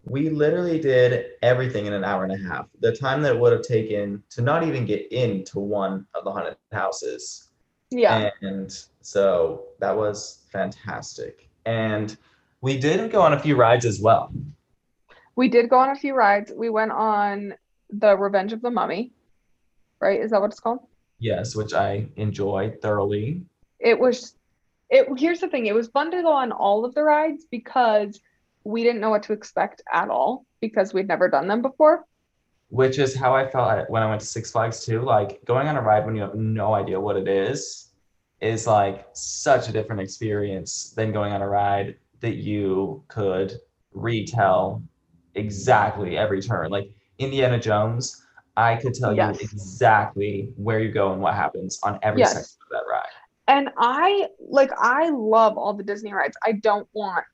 We 0.06 0.30
literally 0.30 0.80
did 0.80 1.32
everything 1.42 1.86
in 1.86 1.94
an 1.94 2.06
hour 2.06 2.24
and 2.24 2.32
a 2.32 2.50
half. 2.50 2.68
The 2.80 2.96
time 2.96 3.22
that 3.24 3.36
it 3.36 3.40
would 3.40 3.52
have 3.52 3.64
taken 3.64 4.24
to 4.30 4.42
not 4.42 4.64
even 4.64 4.86
get 4.86 5.12
into 5.12 5.60
one 5.60 6.06
of 6.14 6.24
the 6.24 6.32
haunted 6.32 6.56
houses. 6.72 7.50
Yeah. 7.90 8.30
And 8.42 8.72
so 9.02 9.66
that 9.80 9.96
was 9.96 10.46
fantastic. 10.50 11.50
And 11.66 12.16
we 12.62 12.78
did 12.78 13.12
go 13.12 13.22
on 13.22 13.34
a 13.34 13.40
few 13.40 13.58
rides 13.58 13.86
as 13.86 14.00
well. 14.00 14.32
We 15.36 15.50
did 15.50 15.70
go 15.70 15.78
on 15.78 15.90
a 15.90 15.96
few 15.96 16.16
rides. 16.16 16.54
We 16.56 16.70
went 16.70 16.92
on 16.92 17.54
the 17.90 18.18
Revenge 18.18 18.54
of 18.54 18.62
the 18.62 18.72
Mummy, 18.72 19.12
right? 20.00 20.20
Is 20.20 20.32
that 20.32 20.42
what 20.42 20.52
it's 20.52 20.60
called? 20.60 20.80
Yes, 21.20 21.56
which 21.56 21.74
I 21.74 22.08
enjoyed 22.16 22.82
thoroughly. 22.82 23.44
It 23.80 24.00
was 24.00 24.36
it 24.90 25.08
here's 25.18 25.42
the 25.42 25.50
thing, 25.50 25.66
it 25.66 25.76
was 25.76 25.88
fun 25.90 26.12
to 26.12 26.22
go 26.22 26.32
on 26.32 26.52
all 26.52 26.86
of 26.86 26.96
the 26.96 27.04
rides 27.04 27.46
because 27.52 28.20
we 28.64 28.84
didn't 28.84 29.02
know 29.02 29.10
what 29.10 29.24
to 29.24 29.34
expect 29.34 29.82
at 29.94 30.10
all 30.10 30.46
because 30.62 30.94
we'd 30.94 31.08
never 31.08 31.30
done 31.30 31.48
them 31.48 31.62
before. 31.62 32.06
Which 32.70 33.00
is 33.00 33.16
how 33.16 33.34
I 33.34 33.50
felt 33.50 33.90
when 33.90 34.04
I 34.04 34.10
went 34.10 34.22
to 34.22 34.28
Six 34.28 34.52
Flags 34.52 34.86
too. 34.86 35.02
Like 35.02 35.44
going 35.46 35.68
on 35.68 35.78
a 35.78 35.82
ride 35.82 36.06
when 36.06 36.16
you 36.16 36.22
have 36.22 36.36
no 36.36 36.74
idea 36.74 37.00
what 37.00 37.16
it 37.16 37.28
is 37.28 37.94
is 38.42 38.68
like 38.68 39.08
such 39.14 39.70
a 39.70 39.72
different 39.72 40.02
experience 40.02 40.94
than 40.96 41.12
going 41.12 41.34
on 41.34 41.42
a 41.42 41.48
ride 41.48 41.96
that 42.20 42.36
you 42.36 43.04
could 43.08 43.54
retell 43.94 44.84
exactly 45.36 46.18
every 46.18 46.42
turn. 46.42 46.70
Like 46.70 46.90
Indiana 47.20 47.60
Jones, 47.60 48.24
I 48.58 48.76
could 48.76 48.94
tell 48.94 49.16
Yes. 49.16 49.38
you 49.38 49.44
exactly 49.46 50.50
where 50.56 50.80
you 50.80 50.92
go 50.92 51.14
and 51.14 51.22
what 51.22 51.36
happens 51.36 51.80
on 51.84 52.00
every 52.02 52.22
Yes. 52.22 52.34
section 52.34 52.58
of 52.64 52.70
that. 52.72 52.84
And 53.48 53.70
I 53.78 54.28
like 54.40 54.72
I 54.78 55.10
love 55.10 55.58
all 55.58 55.74
the 55.74 55.84
Disney 55.84 56.14
rides. 56.14 56.38
I 56.46 56.54
don't 56.54 56.88
want 56.94 57.26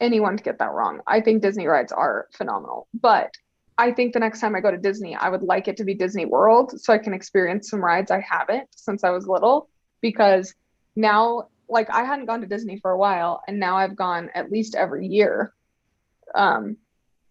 anyone 0.00 0.36
to 0.36 0.42
get 0.42 0.58
that 0.58 0.72
wrong. 0.72 1.00
I 1.06 1.20
think 1.20 1.42
Disney 1.42 1.66
rides 1.66 1.92
are 1.92 2.28
phenomenal. 2.36 2.88
But 2.94 3.32
I 3.78 3.92
think 3.92 4.12
the 4.12 4.20
next 4.20 4.40
time 4.40 4.54
I 4.54 4.60
go 4.60 4.70
to 4.70 4.76
Disney, 4.76 5.14
I 5.16 5.28
would 5.28 5.42
like 5.42 5.66
it 5.66 5.76
to 5.78 5.84
be 5.84 5.94
Disney 5.94 6.26
World 6.26 6.80
so 6.80 6.92
I 6.92 6.98
can 6.98 7.14
experience 7.14 7.70
some 7.70 7.82
rides 7.82 8.10
I 8.10 8.20
haven't 8.20 8.68
since 8.76 9.02
I 9.02 9.10
was 9.10 9.26
little 9.26 9.68
because 10.00 10.54
now 10.94 11.48
like 11.68 11.90
I 11.90 12.04
hadn't 12.04 12.26
gone 12.26 12.42
to 12.42 12.46
Disney 12.46 12.78
for 12.78 12.90
a 12.90 12.98
while 12.98 13.42
and 13.48 13.58
now 13.58 13.76
I've 13.76 13.96
gone 13.96 14.30
at 14.34 14.50
least 14.50 14.74
every 14.74 15.06
year. 15.06 15.52
Um 16.34 16.76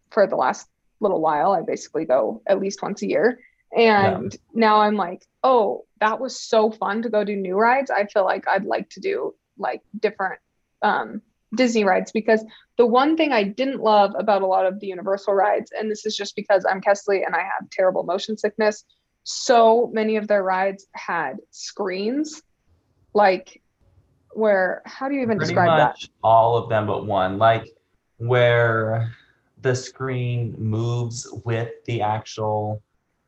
for 0.10 0.28
the 0.28 0.36
last 0.36 0.68
little 1.00 1.22
while. 1.22 1.52
I 1.52 1.62
basically 1.62 2.06
go 2.06 2.42
at 2.48 2.60
least 2.60 2.82
once 2.82 3.02
a 3.02 3.08
year. 3.08 3.40
And 3.76 4.36
now 4.54 4.82
I'm 4.82 4.96
like, 4.96 5.26
oh, 5.44 5.86
that 6.00 6.20
was 6.20 6.40
so 6.40 6.72
fun 6.72 7.04
to 7.04 7.10
go 7.10 7.24
do 7.24 7.36
new 7.36 7.56
rides. 7.56 7.90
I 7.90 8.06
feel 8.06 8.26
like 8.26 8.48
I'd 8.48 8.66
like 8.66 8.90
to 8.92 9.00
do 9.00 9.34
like 9.58 9.82
different 9.98 10.40
um, 10.82 11.22
Disney 11.56 11.84
rides 11.84 12.12
because 12.12 12.44
the 12.78 12.86
one 12.86 13.16
thing 13.16 13.32
I 13.32 13.44
didn't 13.44 13.82
love 13.82 14.14
about 14.18 14.42
a 14.42 14.48
lot 14.48 14.66
of 14.66 14.80
the 14.80 14.88
Universal 14.88 15.34
rides, 15.34 15.72
and 15.78 15.90
this 15.90 16.06
is 16.06 16.16
just 16.16 16.36
because 16.36 16.66
I'm 16.70 16.82
Kaestle 16.82 17.26
and 17.26 17.36
I 17.36 17.40
have 17.40 17.70
terrible 17.70 18.04
motion 18.04 18.38
sickness, 18.38 18.84
so 19.24 19.90
many 19.94 20.18
of 20.18 20.28
their 20.28 20.44
rides 20.44 20.88
had 20.94 21.38
screens, 21.52 22.42
like 23.14 23.62
where, 24.34 24.82
how 24.86 25.10
do 25.10 25.16
you 25.16 25.22
even 25.22 25.38
Pretty 25.38 25.54
describe 25.54 25.78
that? 25.78 25.98
all 26.24 26.58
of 26.58 26.70
them 26.70 26.88
but 26.88 27.06
one. 27.06 27.38
Like 27.38 27.68
where 28.18 29.14
the 29.62 29.76
screen 29.76 30.56
moves 30.58 31.28
with 31.46 31.70
the 31.86 32.02
actual 32.02 32.82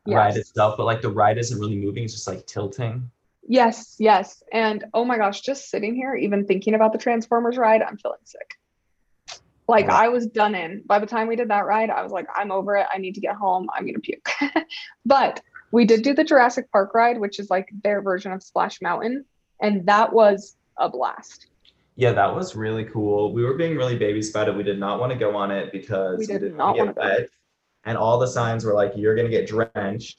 ride 0.06 0.38
itself, 0.38 0.76
but 0.78 0.86
like 0.86 1.02
the 1.02 1.10
ride 1.10 1.38
isn't 1.38 1.60
really 1.60 1.78
moving, 1.78 2.04
it's 2.04 2.14
just 2.14 2.28
like 2.28 2.46
tilting. 2.46 3.10
Yes, 3.48 3.96
yes. 4.00 4.42
And 4.52 4.86
oh 4.94 5.04
my 5.04 5.18
gosh, 5.18 5.42
just 5.42 5.70
sitting 5.70 5.96
here, 5.96 6.16
even 6.16 6.46
thinking 6.46 6.76
about 6.76 6.94
the 6.94 7.00
Transformers 7.00 7.58
ride, 7.58 7.82
I'm 7.82 7.98
feeling 7.98 8.20
sick. 8.24 8.56
Like 9.68 9.90
I 9.90 10.10
was 10.10 10.28
done 10.28 10.56
in. 10.56 10.84
By 10.86 11.00
the 11.00 11.06
time 11.06 11.28
we 11.28 11.36
did 11.36 11.50
that 11.50 11.66
ride, 11.66 11.90
I 11.90 12.04
was 12.04 12.12
like, 12.12 12.28
I'm 12.36 12.52
over 12.52 12.76
it. 12.76 12.86
I 12.94 12.98
need 12.98 13.16
to 13.16 13.22
get 13.22 13.36
home. 13.36 13.68
I'm 13.74 13.86
gonna 13.86 14.00
puke. 14.00 14.30
but 15.06 15.42
we 15.72 15.86
did 15.86 16.04
do 16.04 16.14
the 16.14 16.24
Jurassic 16.24 16.72
Park 16.72 16.94
ride, 16.94 17.18
which 17.18 17.40
is 17.40 17.50
like 17.50 17.70
their 17.84 18.02
version 18.02 18.32
of 18.32 18.44
Splash 18.44 18.82
Mountain, 18.82 19.26
and 19.62 19.86
that 19.86 20.12
was 20.12 20.58
a 20.78 20.90
blast. 20.90 21.48
Yeah, 21.96 22.12
that 22.14 22.36
was 22.36 22.56
really 22.56 22.86
cool. 22.86 23.34
We 23.34 23.44
were 23.44 23.54
being 23.54 23.78
really 23.78 23.98
babies 23.98 24.30
about 24.30 24.50
it. 24.50 24.56
We 24.56 24.64
did 24.64 24.80
not 24.80 25.00
want 25.00 25.12
to 25.12 25.18
go 25.18 25.36
on 25.36 25.52
it 25.52 25.72
because 25.72 26.20
We 26.20 26.26
did 26.26 26.40
didn't 26.42 26.58
not 26.58 26.78
wanna 26.78 26.94
wanna 26.96 27.10
wet. 27.10 27.30
And 27.86 27.98
all 27.98 28.18
the 28.20 28.28
signs 28.28 28.64
were 28.66 28.74
like, 28.74 28.94
you're 28.96 29.16
gonna 29.16 29.30
get 29.30 29.48
drenched. 29.48 30.18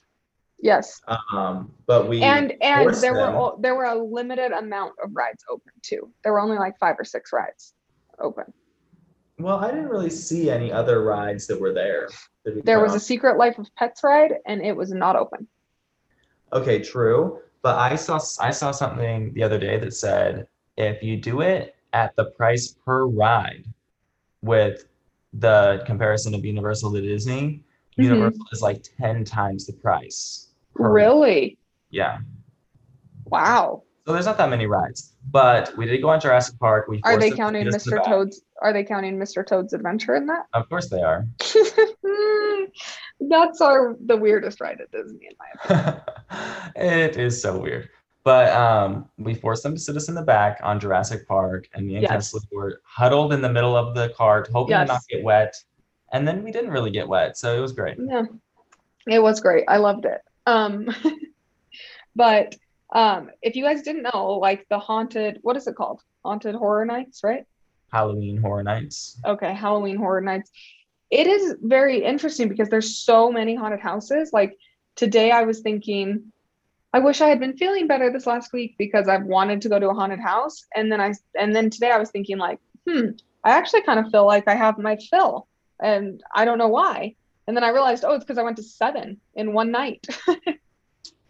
Yes. 0.60 1.00
Um, 1.32 1.72
but 1.86 2.08
we 2.08 2.22
And 2.22 2.54
and 2.62 2.94
there 2.94 3.12
were 3.12 3.18
them. 3.20 3.34
all, 3.36 3.56
there 3.58 3.74
were 3.74 3.84
a 3.84 3.94
limited 3.94 4.52
amount 4.52 4.94
of 5.02 5.10
rides 5.14 5.44
open 5.50 5.72
too. 5.82 6.10
There 6.22 6.32
were 6.32 6.40
only 6.40 6.56
like 6.58 6.78
five 6.78 6.96
or 6.98 7.04
six 7.04 7.32
rides 7.32 7.74
open. 8.18 8.44
well, 9.38 9.56
I 9.58 9.70
didn't 9.70 9.88
really 9.88 10.10
see 10.10 10.50
any 10.50 10.72
other 10.72 11.02
rides 11.02 11.46
that 11.48 11.60
were 11.60 11.72
there. 11.72 12.08
There 12.44 12.80
was 12.80 12.94
a. 12.94 13.00
Secret 13.00 13.36
Life 13.36 13.58
of 13.58 13.74
Pets 13.76 14.02
ride, 14.04 14.34
and 14.46 14.62
it 14.62 14.76
was 14.76 14.92
not 14.92 15.16
open. 15.16 15.48
Okay, 16.52 16.78
true. 16.80 17.40
But 17.62 17.76
I 17.76 17.96
saw 17.96 18.20
I 18.40 18.50
saw 18.50 18.70
something 18.70 19.32
the 19.34 19.42
other 19.42 19.58
day 19.58 19.78
that 19.78 19.92
said 19.94 20.46
if 20.76 21.02
you 21.02 21.16
do 21.16 21.40
it 21.40 21.74
at 21.92 22.14
the 22.16 22.26
price 22.26 22.76
per 22.84 23.06
ride 23.06 23.64
with 24.42 24.86
the 25.38 25.82
comparison 25.86 26.34
of 26.34 26.44
Universal 26.44 26.92
to 26.92 27.00
Disney, 27.00 27.62
Mhm. 27.98 28.04
Universal 28.04 28.46
is 28.52 28.62
like 28.62 28.82
10 28.98 29.24
times 29.24 29.66
the 29.66 29.72
price. 29.72 30.48
Really? 30.74 31.58
Yeah. 31.90 32.18
Wow. 33.26 33.82
So 34.06 34.12
there's 34.12 34.26
not 34.26 34.36
that 34.38 34.50
many 34.50 34.66
rides. 34.66 35.14
But 35.30 35.74
we 35.76 35.86
did 35.86 36.02
go 36.02 36.10
on 36.10 36.20
Jurassic 36.20 36.58
Park. 36.58 36.88
We 36.88 37.00
Are 37.04 37.16
they 37.16 37.30
counting 37.30 37.62
in 37.62 37.70
the 37.70 37.78
Mr. 37.78 38.04
Toad's? 38.04 38.42
Are 38.60 38.72
they 38.72 38.84
counting 38.84 39.18
Mr. 39.18 39.46
Toad's 39.46 39.72
Adventure 39.72 40.14
in 40.14 40.26
that? 40.26 40.46
Of 40.52 40.68
course 40.68 40.90
they 40.90 41.00
are. 41.02 41.26
That's 43.20 43.60
our 43.60 43.96
the 44.04 44.16
weirdest 44.16 44.60
ride 44.60 44.80
at 44.80 44.90
Disney 44.90 45.28
in 45.30 45.36
my 45.38 45.46
opinion. 45.54 46.02
it 46.76 47.16
is 47.16 47.40
so 47.40 47.56
weird. 47.58 47.88
But 48.24 48.52
um, 48.54 49.08
we 49.18 49.34
forced 49.34 49.62
them 49.62 49.74
to 49.74 49.80
sit 49.80 49.96
us 49.96 50.08
in 50.08 50.14
the 50.14 50.22
back 50.22 50.58
on 50.62 50.80
Jurassic 50.80 51.28
Park, 51.28 51.68
and 51.74 51.86
me 51.86 51.96
and 51.96 52.02
Yes. 52.02 52.32
Kaestle 52.32 52.40
were 52.50 52.80
huddled 52.84 53.34
in 53.34 53.42
the 53.42 53.50
middle 53.50 53.76
of 53.76 53.94
the 53.94 54.14
cart, 54.16 54.48
hoping 54.52 54.76
to 54.76 54.84
not 54.86 55.02
get 55.10 55.22
wet. 55.22 55.54
And 56.12 56.26
then 56.26 56.42
we 56.42 56.50
didn't 56.50 56.70
really 56.70 56.90
get 56.90 57.06
wet, 57.06 57.36
so 57.36 57.54
it 57.56 57.60
was 57.60 57.72
great. 57.72 57.98
Yeah, 57.98 58.24
it 59.06 59.22
was 59.22 59.40
great. 59.40 59.64
I 59.68 59.76
loved 59.76 60.06
it. 60.06 60.22
Um, 60.46 60.88
but 62.16 62.54
um, 62.94 63.30
if 63.42 63.56
you 63.56 63.64
guys 63.64 63.82
didn't 63.82 64.08
know, 64.14 64.38
like 64.40 64.66
the 64.70 64.78
haunted, 64.78 65.38
what 65.42 65.56
is 65.56 65.66
it 65.66 65.74
called? 65.74 66.00
Haunted 66.24 66.54
Horror 66.54 66.86
Nights, 66.86 67.20
right? 67.22 67.44
Halloween 67.92 68.38
Horror 68.38 68.62
Nights. 68.62 69.20
Okay, 69.26 69.52
Halloween 69.52 69.96
Horror 69.96 70.22
Nights. 70.22 70.50
It 71.10 71.26
is 71.26 71.56
very 71.60 72.02
interesting 72.02 72.48
because 72.48 72.70
there's 72.70 72.96
so 72.96 73.30
many 73.30 73.54
haunted 73.54 73.80
houses. 73.80 74.30
Like 74.32 74.56
today, 74.96 75.30
I 75.30 75.42
was 75.42 75.60
thinking, 75.60 76.32
I 76.94 77.00
wish 77.00 77.20
I 77.20 77.28
had 77.28 77.40
been 77.40 77.56
feeling 77.56 77.88
better 77.88 78.12
this 78.12 78.24
last 78.24 78.52
week 78.52 78.76
because 78.78 79.08
I've 79.08 79.24
wanted 79.24 79.60
to 79.62 79.68
go 79.68 79.80
to 79.80 79.90
a 79.90 79.94
haunted 79.94 80.20
house. 80.20 80.64
And 80.76 80.92
then 80.92 81.00
I, 81.00 81.12
and 81.36 81.54
then 81.54 81.68
today 81.68 81.90
I 81.90 81.98
was 81.98 82.10
thinking 82.12 82.38
like, 82.38 82.60
hmm, 82.88 83.08
I 83.42 83.50
actually 83.50 83.82
kind 83.82 83.98
of 83.98 84.12
feel 84.12 84.24
like 84.26 84.46
I 84.46 84.54
have 84.54 84.78
my 84.78 84.96
fill, 85.10 85.48
and 85.82 86.22
I 86.36 86.44
don't 86.44 86.56
know 86.56 86.68
why. 86.68 87.16
And 87.48 87.56
then 87.56 87.64
I 87.64 87.70
realized, 87.70 88.04
oh, 88.06 88.14
it's 88.14 88.24
because 88.24 88.38
I 88.38 88.42
went 88.44 88.56
to 88.58 88.62
seven 88.62 89.20
in 89.34 89.52
one 89.52 89.70
night. 89.70 90.06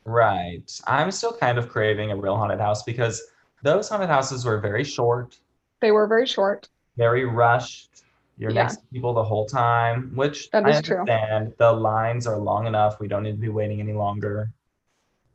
Right. 0.06 0.71
I'm 0.87 1.11
still 1.11 1.33
kind 1.33 1.56
of 1.56 1.71
craving 1.71 2.11
a 2.11 2.16
real 2.16 2.37
haunted 2.37 2.61
house 2.61 2.83
because 2.83 3.23
those 3.62 3.88
haunted 3.88 4.11
houses 4.11 4.44
were 4.44 4.59
very 4.61 4.85
short, 4.85 5.38
they 5.80 5.92
were 5.92 6.06
very 6.06 6.26
short. 6.26 6.68
very 6.99 7.25
rushed. 7.25 8.02
You're 8.37 8.50
Yeah. 8.50 8.64
next 8.64 8.76
to 8.76 8.83
people 8.92 9.14
the 9.14 9.25
whole 9.25 9.47
time, 9.47 10.12
which 10.14 10.50
that 10.50 10.68
is 10.68 10.76
I 10.76 10.78
is 10.78 10.83
true. 10.87 10.99
understand. 10.99 11.54
The 11.56 11.73
lines 11.73 12.26
are 12.26 12.37
long 12.37 12.66
enough. 12.66 13.00
We 13.00 13.09
don't 13.09 13.23
need 13.23 13.33
to 13.33 13.38
be 13.38 13.49
waiting 13.49 13.80
any 13.80 13.94
longer. 13.94 14.50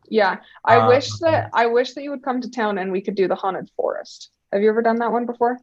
Yeah, 0.10 0.38
I 0.66 0.88
wish 0.88 1.12
Um, 1.12 1.18
that 1.22 1.50
I 1.54 1.66
wish 1.68 1.94
that 1.94 2.04
you 2.04 2.10
would 2.12 2.24
come 2.24 2.42
to 2.42 2.50
town 2.50 2.78
and 2.78 2.92
we 2.92 3.01
could 3.01 3.16
do 3.16 3.28
the 3.28 3.36
haunted 3.36 3.70
forest. 3.75 4.32
Have 4.51 4.62
you 4.62 4.70
ever 4.70 4.82
done 4.82 4.98
that 4.98 5.12
one 5.12 5.25
before? 5.25 5.60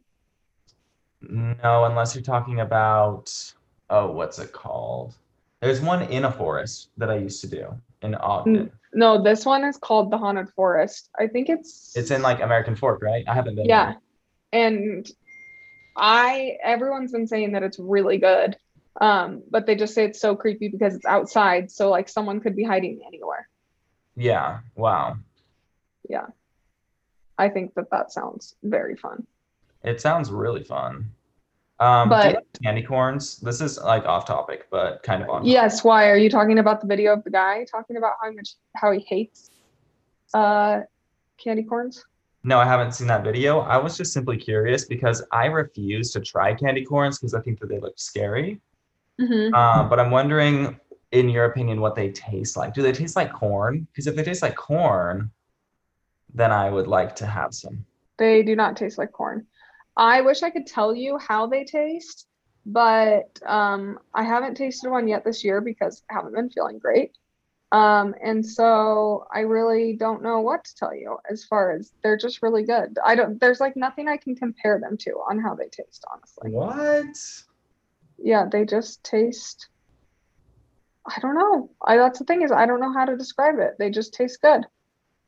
No, 1.21 1.85
unless 1.85 2.15
you're 2.15 2.23
talking 2.23 2.59
about 2.61 3.53
oh, 3.89 4.11
what's 4.11 4.39
it 4.39 4.51
called? 4.51 5.15
There's 5.61 5.81
one 5.81 6.03
in 6.03 6.25
a 6.25 6.31
forest 6.31 6.89
that 6.97 7.09
I 7.09 7.17
used 7.17 7.41
to 7.41 7.47
do 7.47 7.73
in 8.01 8.15
Ogden. 8.15 8.71
No, 8.93 9.21
this 9.21 9.45
one 9.45 9.63
is 9.63 9.77
called 9.77 10.11
the 10.11 10.17
haunted 10.17 10.49
forest. 10.49 11.09
I 11.19 11.27
think 11.27 11.49
it's 11.49 11.95
It's 11.95 12.11
in 12.11 12.21
like 12.21 12.41
American 12.41 12.75
Fork, 12.75 13.01
right? 13.01 13.23
I 13.27 13.33
haven't 13.33 13.55
been. 13.55 13.65
yeah, 13.65 13.93
there. 14.51 14.67
and 14.67 15.11
I 15.95 16.57
everyone's 16.63 17.11
been 17.11 17.27
saying 17.27 17.53
that 17.53 17.63
it's 17.63 17.79
really 17.79 18.17
good, 18.17 18.55
um, 19.01 19.43
but 19.49 19.65
they 19.65 19.75
just 19.75 19.93
say 19.93 20.05
it's 20.05 20.21
so 20.21 20.35
creepy 20.35 20.67
because 20.67 20.95
it's 20.95 21.05
outside, 21.05 21.71
so 21.71 21.89
like 21.89 22.07
someone 22.07 22.39
could 22.39 22.55
be 22.55 22.63
hiding 22.63 23.01
anywhere. 23.05 23.49
Yeah. 24.17 24.59
Wow. 24.75 25.17
Yeah. 26.09 26.25
I 27.37 27.49
think 27.49 27.75
that 27.75 27.89
that 27.91 28.11
sounds 28.11 28.55
very 28.63 28.95
fun. 28.95 29.25
It 29.83 30.01
sounds 30.01 30.31
really 30.31 30.63
fun. 30.63 31.11
Um, 31.79 32.09
But- 32.09 32.25
like 32.35 32.45
candy 32.63 32.81
corns. 32.81 33.37
This 33.39 33.61
is 33.61 33.77
like 33.77 34.03
off 34.05 34.25
topic, 34.25 34.67
but 34.71 35.03
kind 35.03 35.21
of 35.21 35.29
on. 35.29 35.45
Yes, 35.45 35.83
why 35.83 36.09
are 36.09 36.17
you 36.17 36.29
talking 36.29 36.57
about 36.57 36.81
the 36.81 36.87
video 36.87 37.13
of 37.13 37.23
the 37.23 37.29
guy 37.29 37.63
talking 37.71 37.97
about 37.97 38.13
how 38.21 38.31
much 38.31 38.55
how 38.75 38.91
he 38.91 38.99
hates 39.01 39.51
uh 40.33 40.81
candy 41.37 41.61
corns? 41.63 42.03
No, 42.43 42.57
I 42.59 42.65
haven't 42.65 42.93
seen 42.93 43.07
that 43.07 43.23
video. 43.23 43.59
I 43.59 43.77
was 43.77 43.95
just 43.95 44.11
simply 44.11 44.37
curious 44.37 44.85
because 44.85 45.23
I 45.31 45.45
refuse 45.45 46.11
to 46.13 46.19
try 46.21 46.55
candy 46.55 46.83
corns 46.83 47.19
because 47.19 47.35
I 47.35 47.41
think 47.41 47.59
that 47.59 47.67
they 47.69 47.79
look 47.79 47.99
scary. 47.99 48.59
Mm-hmm. 49.19 49.53
Um, 49.53 49.89
but 49.89 49.99
I'm 49.99 50.11
wondering, 50.11 50.79
in 51.11 51.29
your 51.29 51.45
opinion, 51.45 51.81
what 51.81 51.95
they 51.95 52.11
taste 52.11 52.57
like. 52.57 52.73
Do 52.73 52.81
they 52.81 52.91
taste 52.91 53.15
like 53.15 53.33
corn? 53.33 53.87
Because 53.91 54.07
if 54.07 54.15
they 54.15 54.23
taste 54.23 54.41
like 54.41 54.55
corn, 54.55 55.31
then 56.33 56.51
I 56.51 56.69
would 56.69 56.87
like 56.87 57.15
to 57.17 57.25
have 57.25 57.53
some. 57.53 57.85
They 58.17 58.43
do 58.43 58.55
not 58.55 58.75
taste 58.77 58.97
like 58.97 59.11
corn. 59.11 59.47
I 59.95 60.21
wish 60.21 60.43
I 60.43 60.49
could 60.49 60.67
tell 60.67 60.93
you 60.93 61.17
how 61.17 61.47
they 61.47 61.63
taste, 61.63 62.27
but 62.65 63.39
um, 63.45 63.99
I 64.13 64.23
haven't 64.23 64.55
tasted 64.55 64.89
one 64.89 65.07
yet 65.07 65.23
this 65.23 65.43
year 65.43 65.61
because 65.61 66.03
I 66.09 66.15
haven't 66.15 66.33
been 66.33 66.49
feeling 66.49 66.79
great. 66.79 67.17
Um, 67.71 68.15
and 68.23 68.45
so 68.45 69.25
I 69.33 69.41
really 69.41 69.93
don't 69.93 70.23
know 70.23 70.39
what 70.39 70.63
to 70.65 70.75
tell 70.75 70.95
you 70.95 71.17
as 71.29 71.43
far 71.43 71.73
as 71.73 71.91
they're 72.01 72.17
just 72.17 72.41
really 72.41 72.63
good. 72.63 72.97
I 73.03 73.15
don't, 73.15 73.39
there's 73.41 73.59
like 73.59 73.75
nothing 73.75 74.07
I 74.07 74.17
can 74.17 74.35
compare 74.35 74.79
them 74.79 74.97
to 74.99 75.11
on 75.29 75.39
how 75.39 75.53
they 75.53 75.67
taste, 75.67 76.05
honestly. 76.11 76.51
What? 76.51 77.17
Yeah, 78.17 78.47
they 78.49 78.65
just 78.65 79.03
taste, 79.03 79.67
I 81.07 81.19
don't 81.21 81.35
know. 81.35 81.69
I, 81.85 81.97
that's 81.97 82.19
the 82.19 82.25
thing 82.25 82.41
is, 82.41 82.51
I 82.51 82.65
don't 82.65 82.81
know 82.81 82.93
how 82.93 83.05
to 83.05 83.15
describe 83.15 83.59
it. 83.59 83.75
They 83.79 83.89
just 83.89 84.13
taste 84.13 84.41
good. 84.41 84.65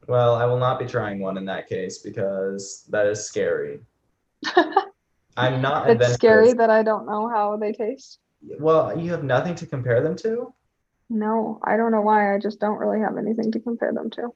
Well, 0.08 0.36
I 0.36 0.46
will 0.46 0.58
not 0.58 0.80
be 0.80 0.86
trying 0.86 1.20
one 1.20 1.38
in 1.38 1.46
that 1.46 1.68
case 1.68 2.00
because 2.00 2.86
that 2.90 3.06
is 3.06 3.24
scary. 3.26 3.80
I'm 5.38 5.62
not 5.62 5.90
It's 5.90 6.14
scary 6.14 6.54
that 6.54 6.70
I 6.70 6.84
don't 6.84 7.06
know 7.06 7.30
how 7.30 7.56
they 7.58 7.72
taste. 7.72 8.20
Well, 8.60 8.98
you 8.98 9.12
have 9.12 9.24
nothing 9.24 9.56
to 9.56 9.66
compare 9.66 10.02
them 10.02 10.16
to? 10.18 10.54
No, 11.10 11.60
I 11.64 11.78
don't 11.78 11.92
know 11.92 12.02
why. 12.02 12.36
I 12.36 12.40
just 12.40 12.60
don't 12.60 12.78
really 12.78 13.00
have 13.00 13.18
anything 13.18 13.52
to 13.52 13.60
compare 13.60 13.94
them 13.94 14.10
to. 14.12 14.34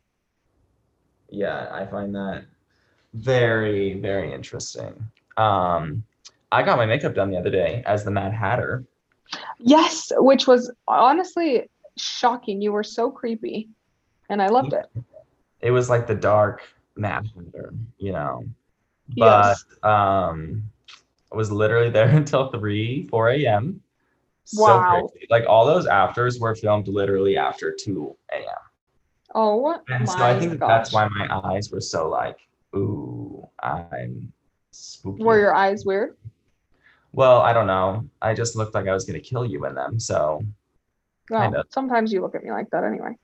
Yeah, 1.30 1.68
I 1.72 1.86
find 1.86 2.14
that 2.16 2.46
very, 3.14 3.94
very 4.00 4.34
interesting. 4.34 4.94
Um, 5.38 6.04
I 6.52 6.64
got 6.64 6.78
my 6.78 6.86
makeup 6.86 7.16
done 7.16 7.32
the 7.32 7.38
other 7.38 7.50
day 7.50 7.84
as 7.86 8.04
the 8.04 8.12
Mad 8.12 8.34
Hatter. 8.34 8.86
Yes, 9.60 10.12
which 10.16 10.48
was 10.48 10.72
honestly 10.88 11.70
shocking. 11.98 12.62
You 12.62 12.72
were 12.72 12.84
so 12.84 13.12
creepy, 13.12 13.70
and 14.30 14.42
I 14.42 14.48
loved 14.50 14.74
it. 14.74 14.86
It 15.62 15.72
was 15.72 15.90
like 15.90 16.08
the 16.08 16.16
dark 16.16 16.62
Mad 16.96 17.30
Hatter, 17.36 17.74
you 17.98 18.12
know. 18.12 18.44
But 19.18 19.58
Yes. 19.58 19.66
um 19.84 20.64
I 21.32 21.36
was 21.36 21.52
literally 21.52 21.90
there 21.90 22.10
until 22.16 22.52
3, 22.52 23.08
4 23.08 23.30
a.m. 23.30 23.82
So 24.46 24.64
Wow. 24.80 25.10
crazy. 25.12 25.28
Like 25.30 25.46
all 25.48 25.66
those 25.66 25.88
afters 25.88 26.40
were 26.40 26.56
filmed 26.56 26.88
literally 26.88 27.38
after 27.38 27.74
2 27.74 28.16
a.m. 28.34 28.44
Oh 29.36 29.80
And 29.88 30.10
so 30.10 30.24
I 30.24 30.38
think 30.38 30.60
that's 30.60 30.94
why 30.94 31.08
my 31.08 31.42
eyes 31.44 31.72
were 31.72 31.82
so 31.82 32.08
like, 32.10 32.38
ooh, 32.76 33.48
I'm 33.62 34.32
spooky. 34.72 35.24
Were 35.24 35.40
your 35.40 35.56
eyes 35.56 35.86
weird? 35.86 36.18
Well, 37.14 37.42
I 37.42 37.54
don't 37.54 37.68
know. 37.68 38.10
I 38.22 38.34
just 38.34 38.56
looked 38.56 38.74
like 38.74 38.88
I 38.88 38.94
was 38.94 39.06
gonna 39.06 39.20
kill 39.20 39.46
you 39.46 39.66
in 39.66 39.76
them. 39.76 40.00
So, 40.00 40.42
No. 41.30 41.40
Kinda. 41.40 41.64
Sometimes 41.70 42.12
you 42.12 42.22
look 42.22 42.36
at 42.36 42.44
me 42.44 42.52
like 42.52 42.70
that 42.72 42.84
anyway. 42.84 43.16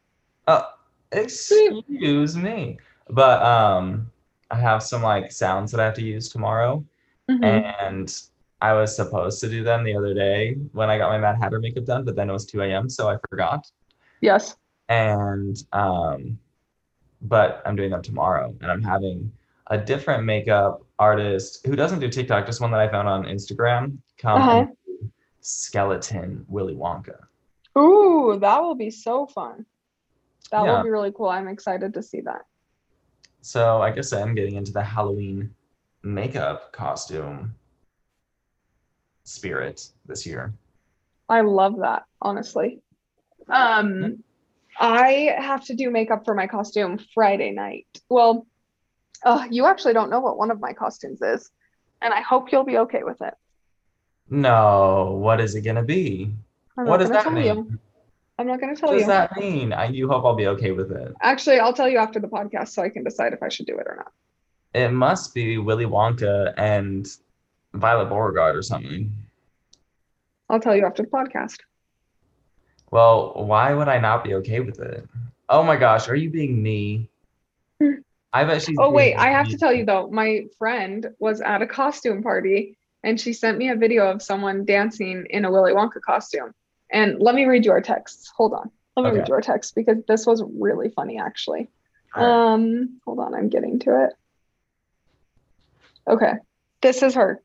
oh, 0.47 0.63
excuse 1.11 2.37
me. 2.37 2.77
But 3.09 3.41
um, 3.41 4.11
I 4.51 4.55
have 4.59 4.81
some 4.83 5.01
like 5.03 5.31
sounds 5.31 5.71
that 5.71 5.79
I 5.81 5.85
have 5.85 5.95
to 5.95 6.03
use 6.03 6.29
tomorrow, 6.29 6.85
Mhm. 7.29 7.43
and 7.43 8.21
I 8.61 8.73
was 8.73 8.95
supposed 8.95 9.39
to 9.41 9.49
do 9.49 9.63
them 9.63 9.83
the 9.83 9.95
other 9.95 10.13
day 10.13 10.53
when 10.73 10.89
I 10.89 10.97
got 10.97 11.09
my 11.09 11.17
Mad 11.17 11.37
Hatter 11.41 11.59
makeup 11.59 11.85
done, 11.85 12.05
but 12.05 12.15
then 12.15 12.29
it 12.29 12.33
was 12.33 12.45
2 12.45 12.61
a.m., 12.61 12.89
so 12.89 13.09
I 13.09 13.17
forgot. 13.29 13.69
Yes. 14.21 14.55
And 14.89 15.57
um, 15.73 16.37
but 17.21 17.61
I'm 17.65 17.75
doing 17.75 17.89
them 17.91 18.01
tomorrow, 18.01 18.55
and 18.61 18.71
I'm 18.71 18.83
having 18.83 19.31
a 19.69 19.77
different 19.77 20.23
makeup 20.25 20.81
artist 20.97 21.65
who 21.65 21.75
doesn't 21.75 21.99
do 21.99 22.09
TikTok, 22.09 22.45
just 22.45 22.61
one 22.61 22.71
that 22.71 22.79
I 22.79 22.89
found 22.89 23.07
on 23.07 23.23
Instagram, 23.25 23.97
come 24.17 24.41
Uh-huh. 24.41 24.65
skeleton 25.41 26.45
Willy 26.47 26.75
Wonka. 26.75 27.17
Ooh, 27.77 28.37
that 28.41 28.61
will 28.61 28.75
be 28.75 28.89
so 28.89 29.27
fun. 29.27 29.65
That 30.51 30.63
Yeah. 30.63 30.77
will 30.77 30.83
be 30.83 30.89
really 30.89 31.11
cool. 31.11 31.29
I'm 31.29 31.47
excited 31.47 31.93
to 31.93 32.03
see 32.03 32.21
that. 32.21 32.41
So 33.41 33.81
I 33.81 33.91
guess 33.91 34.11
I'm 34.11 34.35
getting 34.35 34.55
into 34.55 34.71
the 34.71 34.83
Halloween 34.83 35.53
makeup 36.03 36.73
costume 36.73 37.55
spirit 39.23 39.87
this 40.05 40.25
year. 40.25 40.53
I 41.29 41.41
love 41.41 41.77
that, 41.81 42.03
honestly. 42.21 42.81
Um, 43.47 44.23
I 44.79 45.35
have 45.37 45.63
to 45.65 45.75
do 45.75 45.91
makeup 45.91 46.25
for 46.25 46.33
my 46.33 46.47
costume 46.47 46.97
Friday 47.13 47.51
night. 47.51 47.87
Well, 48.09 48.47
uh, 49.23 49.45
you 49.49 49.65
actually 49.65 49.93
don't 49.93 50.09
know 50.09 50.19
what 50.19 50.37
one 50.37 50.51
of 50.51 50.59
my 50.59 50.73
costumes 50.73 51.21
is, 51.21 51.49
and 52.01 52.13
I 52.13 52.21
hope 52.21 52.51
you'll 52.51 52.63
be 52.63 52.77
okay 52.79 53.03
with 53.03 53.21
it. 53.21 53.33
No, 54.29 55.17
what 55.21 55.41
is 55.41 55.55
it 55.55 55.61
gonna 55.61 55.83
be? 55.83 56.31
I'm 56.77 56.85
What 56.85 56.97
does 56.97 57.09
that 57.09 57.31
mean? 57.33 57.45
you. 57.45 57.79
I'm 58.37 58.47
not 58.47 58.61
gonna 58.61 58.75
tell 58.75 58.89
you. 58.89 58.95
What 58.95 58.99
does 58.99 59.07
that 59.07 59.37
mean? 59.37 59.73
I 59.73 59.85
you 59.87 60.07
hope 60.07 60.23
I'll 60.23 60.35
be 60.35 60.47
okay 60.47 60.71
with 60.71 60.91
it. 60.91 61.13
Actually, 61.21 61.59
I'll 61.59 61.73
tell 61.73 61.89
you 61.89 61.97
after 61.97 62.19
the 62.19 62.27
podcast 62.27 62.69
so 62.69 62.81
I 62.83 62.89
can 62.89 63.03
decide 63.03 63.33
if 63.33 63.43
I 63.43 63.49
should 63.49 63.65
do 63.65 63.77
it 63.77 63.87
or 63.87 63.95
not. 63.97 64.11
It 64.73 64.91
must 64.91 65.33
be 65.33 65.57
Willy 65.57 65.85
Wonka 65.85 66.53
and 66.57 67.07
Violet 67.73 68.07
Beauregarde 68.07 68.55
or 68.55 68.61
something. 68.61 69.11
I'll 70.49 70.59
tell 70.59 70.75
you 70.75 70.85
after 70.85 71.03
the 71.03 71.09
podcast. 71.09 71.57
Well, 72.91 73.33
why 73.35 73.73
would 73.73 73.87
I 73.87 73.99
not 73.99 74.23
be 74.23 74.35
okay 74.35 74.59
with 74.61 74.79
it? 74.79 75.07
Oh 75.47 75.63
my 75.63 75.75
gosh, 75.75 76.07
are 76.07 76.15
you 76.15 76.29
being 76.29 76.61
me? 76.61 77.09
I 78.31 78.43
bet 78.43 78.61
she's. 78.61 78.77
Oh 78.79 78.91
wait, 78.91 79.15
I 79.15 79.29
have 79.29 79.49
to 79.49 79.57
tell 79.57 79.73
you 79.73 79.85
though, 79.85 80.09
my 80.09 80.45
friend 80.57 81.07
was 81.19 81.41
at 81.41 81.61
a 81.61 81.67
costume 81.67 82.21
party 82.21 82.77
and 83.03 83.19
she 83.19 83.33
sent 83.33 83.57
me 83.57 83.69
a 83.69 83.75
video 83.75 84.09
of 84.09 84.21
someone 84.21 84.65
dancing 84.65 85.25
in 85.29 85.45
a 85.45 85.51
Willy 85.51 85.73
Wonka 85.73 86.01
costume. 86.05 86.51
And 86.91 87.19
let 87.19 87.33
me 87.35 87.45
read 87.45 87.65
you 87.65 87.71
our 87.71 87.81
texts. 87.81 88.31
Hold 88.35 88.53
on. 88.53 88.69
Let 88.95 89.03
me 89.03 89.11
read 89.11 89.21
Okay. 89.21 89.29
you 89.29 89.33
our 89.35 89.41
text 89.41 89.73
because 89.75 89.97
this 90.07 90.25
was 90.25 90.43
really 90.43 90.89
funny 90.89 91.17
actually. 91.19 91.69
All 92.15 92.23
right. 92.23 92.53
Um, 92.53 92.99
hold 93.05 93.19
on, 93.19 93.33
I'm 93.33 93.49
getting 93.49 93.79
to 93.79 94.05
it. 94.05 94.13
Okay, 96.07 96.33
this 96.81 97.03
is 97.03 97.15
her. 97.15 97.41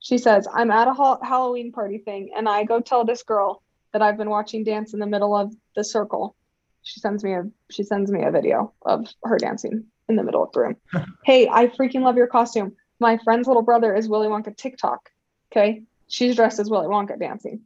She 0.00 0.18
says, 0.18 0.46
I'm 0.52 0.70
at 0.70 0.88
a 0.88 0.92
ha- 0.92 1.18
Halloween 1.22 1.72
party 1.72 1.98
thing 1.98 2.30
and 2.36 2.48
I 2.48 2.64
go 2.64 2.80
tell 2.80 3.04
this 3.04 3.22
girl 3.22 3.62
that 3.92 4.02
I've 4.02 4.18
been 4.18 4.30
watching 4.30 4.64
dance 4.64 4.92
in 4.94 5.00
the 5.00 5.06
middle 5.06 5.34
of 5.34 5.54
the 5.74 5.82
circle. 5.82 6.36
She 6.82 7.00
sends 7.00 7.24
me 7.24 7.32
a 7.34 7.44
she 7.70 7.82
sends 7.82 8.10
me 8.10 8.22
a 8.22 8.30
video 8.30 8.72
of 8.84 9.06
her 9.24 9.38
dancing 9.38 9.86
in 10.08 10.16
the 10.16 10.22
middle 10.22 10.42
of 10.42 10.52
the 10.52 10.60
room. 10.60 10.76
hey, 11.24 11.48
I 11.48 11.66
freaking 11.68 12.02
love 12.02 12.16
your 12.16 12.26
costume. 12.26 12.76
My 13.00 13.18
friend's 13.18 13.46
little 13.46 13.62
brother 13.62 13.94
is 13.94 14.08
Willy 14.08 14.28
Wonka 14.28 14.56
TikTok. 14.56 15.10
Okay. 15.52 15.82
She's 16.08 16.36
dressed 16.36 16.58
as 16.58 16.70
Willy 16.70 16.86
Wonka 16.86 17.18
dancing. 17.18 17.60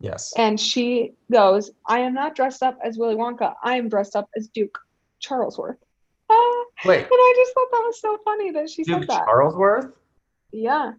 Yes. 0.00 0.32
And 0.36 0.58
she 0.58 1.12
goes, 1.30 1.70
I 1.86 2.00
am 2.00 2.14
not 2.14 2.34
dressed 2.34 2.62
up 2.62 2.78
as 2.84 2.98
Willy 2.98 3.14
Wonka. 3.14 3.54
I 3.62 3.76
am 3.76 3.88
dressed 3.88 4.16
up 4.16 4.28
as 4.36 4.48
Duke 4.48 4.78
Charlesworth. 5.20 5.76
Ah, 6.28 6.64
Wait, 6.84 7.00
and 7.00 7.08
I 7.10 7.32
just 7.36 7.54
thought 7.54 7.68
that 7.70 7.82
was 7.84 8.00
so 8.00 8.18
funny 8.24 8.50
that 8.52 8.70
she 8.70 8.82
Duke 8.82 9.02
said 9.02 9.08
that. 9.10 9.26
Charlesworth? 9.26 9.92
Yeah, 10.50 10.92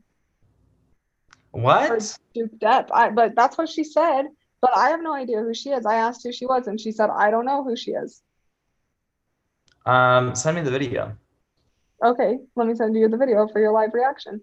or 1.53 1.61
What? 1.61 2.17
Duke 2.33 2.57
Depp. 2.59 2.89
I, 2.91 3.09
but 3.09 3.35
that's 3.35 3.57
what 3.57 3.69
she 3.69 3.83
said. 3.83 4.27
But 4.61 4.75
I 4.77 4.89
have 4.89 5.01
no 5.01 5.13
idea 5.13 5.41
who 5.41 5.53
she 5.53 5.71
is. 5.71 5.85
I 5.85 5.95
asked 5.95 6.23
who 6.23 6.31
she 6.31 6.45
was, 6.45 6.67
and 6.67 6.79
she 6.79 6.91
said, 6.91 7.09
I 7.09 7.29
don't 7.29 7.45
know 7.45 7.63
who 7.63 7.75
she 7.75 7.91
is. 7.91 8.21
Um, 9.85 10.35
send 10.35 10.55
me 10.55 10.63
the 10.63 10.71
video. 10.71 11.15
Okay, 12.03 12.37
let 12.55 12.67
me 12.67 12.75
send 12.75 12.95
you 12.95 13.07
the 13.07 13.17
video 13.17 13.47
for 13.47 13.61
your 13.61 13.71
live 13.71 13.93
reaction. 13.93 14.41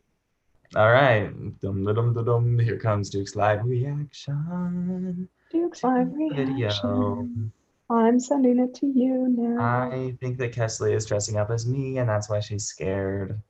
All 0.76 0.92
right. 0.92 1.28
Dum 1.60 1.84
dum 1.84 2.14
dum 2.14 2.24
dum. 2.24 2.58
Here 2.58 2.78
comes 2.78 3.10
Duke's 3.10 3.34
live 3.34 3.64
reaction. 3.64 5.28
Duke's 5.50 5.82
live 5.82 6.12
reaction. 6.12 6.46
Video. 6.46 7.28
I'm 7.90 8.20
sending 8.20 8.60
it 8.60 8.72
to 8.76 8.86
you 8.86 9.34
now. 9.36 9.90
I 9.90 10.16
think 10.20 10.38
that 10.38 10.52
Kaestle 10.52 10.94
is 10.94 11.04
dressing 11.06 11.36
up 11.38 11.50
as 11.50 11.66
me, 11.66 11.98
and 11.98 12.08
that's 12.08 12.30
why 12.30 12.38
she's 12.38 12.64
scared. 12.66 13.42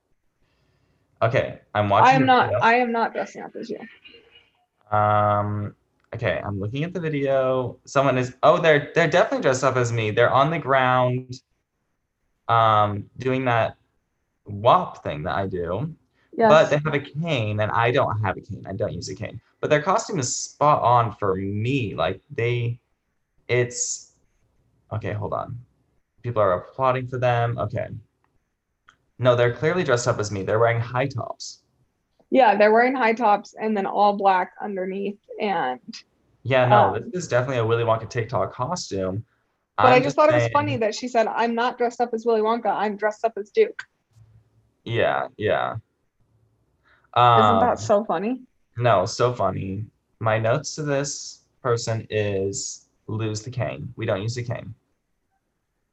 Okay, 1.21 1.59
I'm 1.75 1.89
watching. 1.89 2.07
I 2.07 2.13
am 2.13 2.25
not. 2.25 2.47
video. 2.47 2.59
I 2.59 2.73
am 2.73 2.91
not 2.91 3.13
dressing 3.13 3.43
up 3.43 3.51
as 3.55 3.69
you. 3.69 3.77
Um. 4.97 5.75
Okay, 6.13 6.41
I'm 6.43 6.59
looking 6.59 6.83
at 6.83 6.93
the 6.93 6.99
video. 6.99 7.77
Someone 7.85 8.17
is. 8.17 8.35
Oh, 8.41 8.57
they're 8.57 8.91
they're 8.95 9.07
definitely 9.07 9.43
dressed 9.43 9.63
up 9.63 9.75
as 9.75 9.91
me. 9.91 10.09
They're 10.09 10.33
on 10.33 10.49
the 10.49 10.57
ground, 10.57 11.39
um, 12.51 13.09
doing 13.17 13.45
that 13.45 13.77
WAP 14.45 15.03
thing 15.03 15.23
that 15.23 15.35
I 15.35 15.47
do. 15.47 15.93
Yes. 16.37 16.49
But 16.49 16.69
they 16.69 16.77
have 16.85 16.93
a 16.93 16.99
cane, 16.99 17.59
and 17.59 17.71
I 17.71 17.91
don't 17.91 18.17
have 18.21 18.37
a 18.37 18.41
cane. 18.41 18.65
I 18.67 18.73
don't 18.73 18.93
use 18.93 19.09
a 19.09 19.15
cane. 19.15 19.39
But 19.59 19.69
their 19.69 19.81
costume 19.81 20.19
is 20.19 20.33
spot 20.35 20.81
on 20.81 21.13
for 21.15 21.35
me. 21.35 21.93
Like 21.95 22.21
they, 22.33 22.79
it's 23.47 24.13
okay. 24.91 25.13
Hold 25.13 25.33
on. 25.33 25.57
People 26.23 26.41
are 26.41 26.53
applauding 26.53 27.07
for 27.07 27.17
them. 27.17 27.57
Okay. 27.57 27.87
No, 29.19 29.35
they're 29.35 29.53
clearly 29.53 29.83
dressed 29.83 30.07
up 30.07 30.19
as 30.19 30.31
me. 30.31 30.43
They're 30.43 30.59
wearing 30.59 30.79
high 30.79 31.07
tops. 31.07 31.59
yeah, 32.31 32.55
they're 32.57 32.71
wearing 32.71 32.95
high 32.95 33.13
tops 33.13 33.53
and 33.59 33.75
then 33.77 33.85
all 33.85 34.13
black 34.17 34.53
underneath. 34.61 35.19
And 35.39 35.79
Yeah, 36.43 36.67
no, 36.67 36.95
Um, 36.95 37.11
this 37.11 37.23
is 37.23 37.27
definitely 37.27 37.57
a 37.57 37.65
Willy 37.65 37.83
Wonka 37.83 38.09
TikTok 38.09 38.53
costume. 38.53 39.23
But 39.83 39.91
i 39.93 39.95
I'm 39.97 40.03
just 40.03 40.15
thought 40.15 40.29
it 40.29 40.35
was 40.35 40.49
funny 40.51 40.77
that 40.77 40.95
she 40.95 41.07
said, 41.07 41.27
"I'm 41.27 41.55
not 41.55 41.77
dressed 41.77 42.01
up 42.01 42.13
as 42.13 42.25
Willy 42.25 42.41
Wonka. 42.41 42.67
I'm 42.67 42.97
dressed 42.97 43.23
up 43.25 43.33
as 43.37 43.51
Duke." 43.51 43.83
Yeah, 44.83 45.27
yeah. 45.37 45.75
Isn't 47.15 47.23
Um, 47.23 47.59
that 47.59 47.79
so 47.79 48.03
funny? 48.05 48.41
no, 48.77 49.05
so 49.05 49.33
funny. 49.33 49.85
My 50.19 50.39
notes 50.39 50.75
to 50.75 50.83
this 50.83 51.43
person 51.61 52.07
is 52.09 52.87
lose 53.07 53.41
the 53.41 53.51
cane. 53.51 53.93
We 53.97 54.05
don't 54.05 54.21
use 54.21 54.35
the 54.35 54.43
cane. 54.43 54.73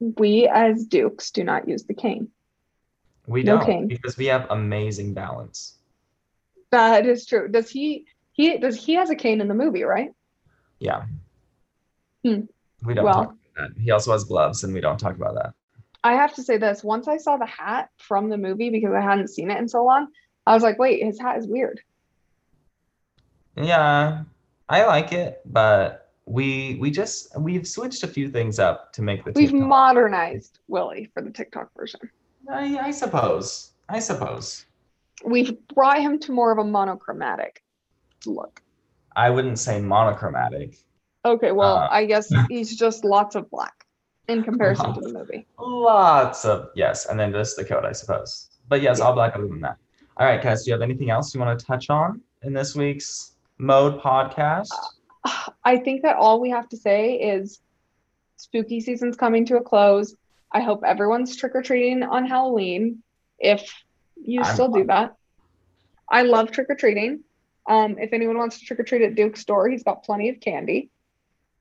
We 0.00 0.46
as 0.48 0.84
Dukes 0.86 1.30
do 1.32 1.42
not 1.42 1.66
use 1.68 1.84
the 1.84 1.94
cane. 1.94 2.28
We 3.26 3.42
No 3.42 3.56
don't 3.56 3.66
cane. 3.66 3.88
because 3.88 4.16
we 4.16 4.26
have 4.26 4.46
amazing 4.50 5.12
balance. 5.12 5.74
That 6.70 7.04
is 7.06 7.26
true. 7.26 7.48
Does 7.48 7.68
he? 7.68 8.06
He 8.32 8.56
does. 8.58 8.76
He 8.76 8.94
has 8.94 9.10
a 9.10 9.16
cane 9.16 9.40
in 9.40 9.48
the 9.48 9.54
movie, 9.54 9.82
right? 9.82 10.10
Yeah. 10.78 11.06
Hmm. 12.24 12.42
We 12.84 12.94
don't 12.94 13.04
Well, 13.04 13.36
that. 13.58 13.70
He 13.78 13.90
also 13.90 14.12
has 14.12 14.24
gloves, 14.24 14.64
and 14.64 14.72
we 14.72 14.80
don't 14.80 14.98
talk 14.98 15.16
about 15.16 15.34
that. 15.34 15.52
I 16.04 16.14
have 16.14 16.34
to 16.34 16.42
say 16.42 16.56
this. 16.56 16.84
Once 16.84 17.08
I 17.08 17.16
saw 17.16 17.36
the 17.36 17.46
hat 17.46 17.90
from 17.98 18.28
the 18.28 18.38
movie 18.38 18.70
because 18.70 18.94
I 18.94 19.00
hadn't 19.00 19.28
seen 19.28 19.50
it 19.50 19.58
in 19.58 19.68
so 19.68 19.84
long, 19.84 20.08
I 20.46 20.54
was 20.54 20.62
like, 20.62 20.78
wait, 20.78 21.02
his 21.04 21.20
hat 21.20 21.38
is 21.38 21.46
weird. 21.46 21.80
Yeah, 23.56 24.22
I 24.68 24.86
like 24.86 25.12
it, 25.12 25.40
but 25.44 26.12
we 26.24 26.76
we 26.80 26.90
just 26.90 27.36
we've 27.38 27.66
switched 27.66 28.02
a 28.04 28.06
few 28.06 28.30
things 28.30 28.58
up 28.58 28.92
to 28.92 29.02
make 29.02 29.24
the 29.24 29.32
We've 29.34 29.50
TikTok. 29.50 29.68
modernized 29.68 30.60
Willy 30.68 31.10
for 31.12 31.22
the 31.22 31.30
TikTok 31.30 31.70
version. 31.76 32.00
I, 32.50 32.78
I 32.78 32.90
suppose. 32.90 33.72
I 33.88 33.98
suppose. 33.98 34.66
We've 35.24 35.56
brought 35.74 36.00
him 36.00 36.18
to 36.20 36.32
more 36.32 36.52
of 36.52 36.58
a 36.58 36.64
monochromatic 36.64 37.62
look. 38.26 38.62
I 39.16 39.30
wouldn't 39.30 39.58
say 39.58 39.80
monochromatic. 39.80 40.78
Okay, 41.24 41.52
well, 41.52 41.76
Uh. 41.78 41.88
I 41.90 42.04
guess 42.06 42.28
he's 42.48 42.76
just 42.76 43.04
lots 43.04 43.34
of 43.34 43.50
black 43.50 43.84
in 44.28 44.42
comparison 44.42 44.92
to 44.94 45.00
the 45.00 45.12
movie. 45.12 45.46
Lots 45.58 46.44
of 46.44 46.68
yes, 46.74 47.06
and 47.06 47.18
then 47.18 47.32
just 47.32 47.56
the 47.56 47.64
coat, 47.64 47.84
I 47.84 47.92
suppose. 47.92 48.50
But 48.68 48.82
yes, 48.82 48.98
Yeah. 48.98 49.06
all 49.06 49.14
black 49.14 49.34
other 49.34 49.46
than 49.48 49.60
that. 49.60 49.76
All 50.16 50.26
right, 50.26 50.42
guys, 50.42 50.64
do 50.64 50.70
you 50.70 50.72
have 50.74 50.82
anything 50.82 51.10
else 51.10 51.34
you 51.34 51.40
want 51.40 51.58
to 51.58 51.64
touch 51.64 51.90
on 51.90 52.20
in 52.42 52.52
this 52.52 52.74
week's 52.74 53.32
mode 53.58 54.00
podcast? 54.00 54.68
I 55.64 55.76
think 55.78 56.02
that 56.02 56.16
all 56.16 56.40
we 56.40 56.50
have 56.50 56.68
to 56.70 56.76
say 56.76 57.14
is 57.14 57.60
spooky 58.36 58.80
season's 58.80 59.16
coming 59.16 59.44
to 59.46 59.56
a 59.56 59.60
close. 59.62 60.14
I 60.52 60.60
hope 60.60 60.82
everyone's 60.84 61.36
trick 61.36 61.52
or 61.54 61.62
treating 61.62 62.02
on 62.02 62.26
Halloween 62.26 63.02
if 63.38 63.72
you 64.16 64.40
I'm 64.42 64.54
still 64.54 64.68
do 64.68 64.84
that. 64.84 65.14
I 66.08 66.22
love 66.22 66.50
trick 66.50 66.68
or 66.70 66.74
treating. 66.74 67.20
Um, 67.68 67.98
if 67.98 68.12
anyone 68.12 68.38
wants 68.38 68.58
to 68.58 68.64
trick 68.64 68.80
or 68.80 68.82
treat 68.84 69.02
at 69.02 69.14
Duke's 69.14 69.40
store, 69.40 69.68
he's 69.68 69.82
got 69.82 70.04
plenty 70.04 70.30
of 70.30 70.40
candy. 70.40 70.90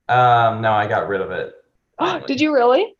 Um, 0.09 0.61
no, 0.61 0.71
I 0.71 0.87
got 0.87 1.07
rid 1.07 1.21
of 1.21 1.31
it. 1.31 1.53
Did 2.27 2.39
you 2.39 2.53
really? 2.53 2.95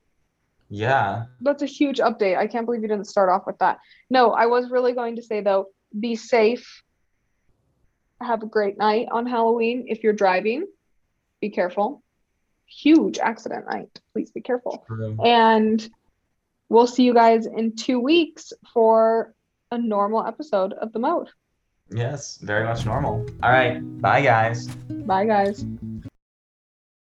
Yeah. 0.70 1.26
That's 1.41 1.63
a 1.63 1.67
huge 1.67 2.00
update. 2.00 2.38
I 2.38 2.48
can't 2.48 2.65
believe 2.65 2.82
you 2.82 2.88
didn't 2.88 3.08
start 3.08 3.30
off 3.30 3.46
with 3.46 3.58
that. 3.60 3.80
No, 4.10 4.32
I 4.32 4.48
was 4.48 4.70
really 4.70 4.93
going 4.93 5.15
to 5.15 5.24
say 5.24 5.41
though, 5.41 5.67
be 5.98 6.15
safe. 6.15 6.84
Have 8.22 8.43
a 8.43 8.48
great 8.48 8.78
night 8.78 9.08
on 9.12 9.26
Halloween. 9.28 9.86
If 9.88 10.04
you're 10.04 10.13
driving, 10.13 10.65
be 11.39 11.50
careful. 11.50 12.04
Huge 12.65 13.20
accident 13.20 13.65
night. 13.70 14.00
Please 14.12 14.32
be 14.32 14.41
careful. 14.41 14.84
True. 14.88 15.17
And 15.24 15.88
we'll 16.67 16.88
see 16.88 17.04
you 17.04 17.13
guys 17.13 17.46
in 17.46 17.76
two 17.76 18.00
weeks 18.00 18.52
for 18.74 19.34
a 19.72 19.78
normal 19.78 20.26
episode 20.26 20.74
of 20.74 20.91
The 20.91 21.00
Mode. 21.00 21.30
Yes, 21.89 22.38
very 22.39 22.65
much 22.65 22.86
normal. 22.86 23.26
All 23.41 23.52
right. 23.52 23.80
Bye, 24.02 24.22
guys. 24.22 24.67
Bye, 24.67 25.26
guys. 25.26 25.65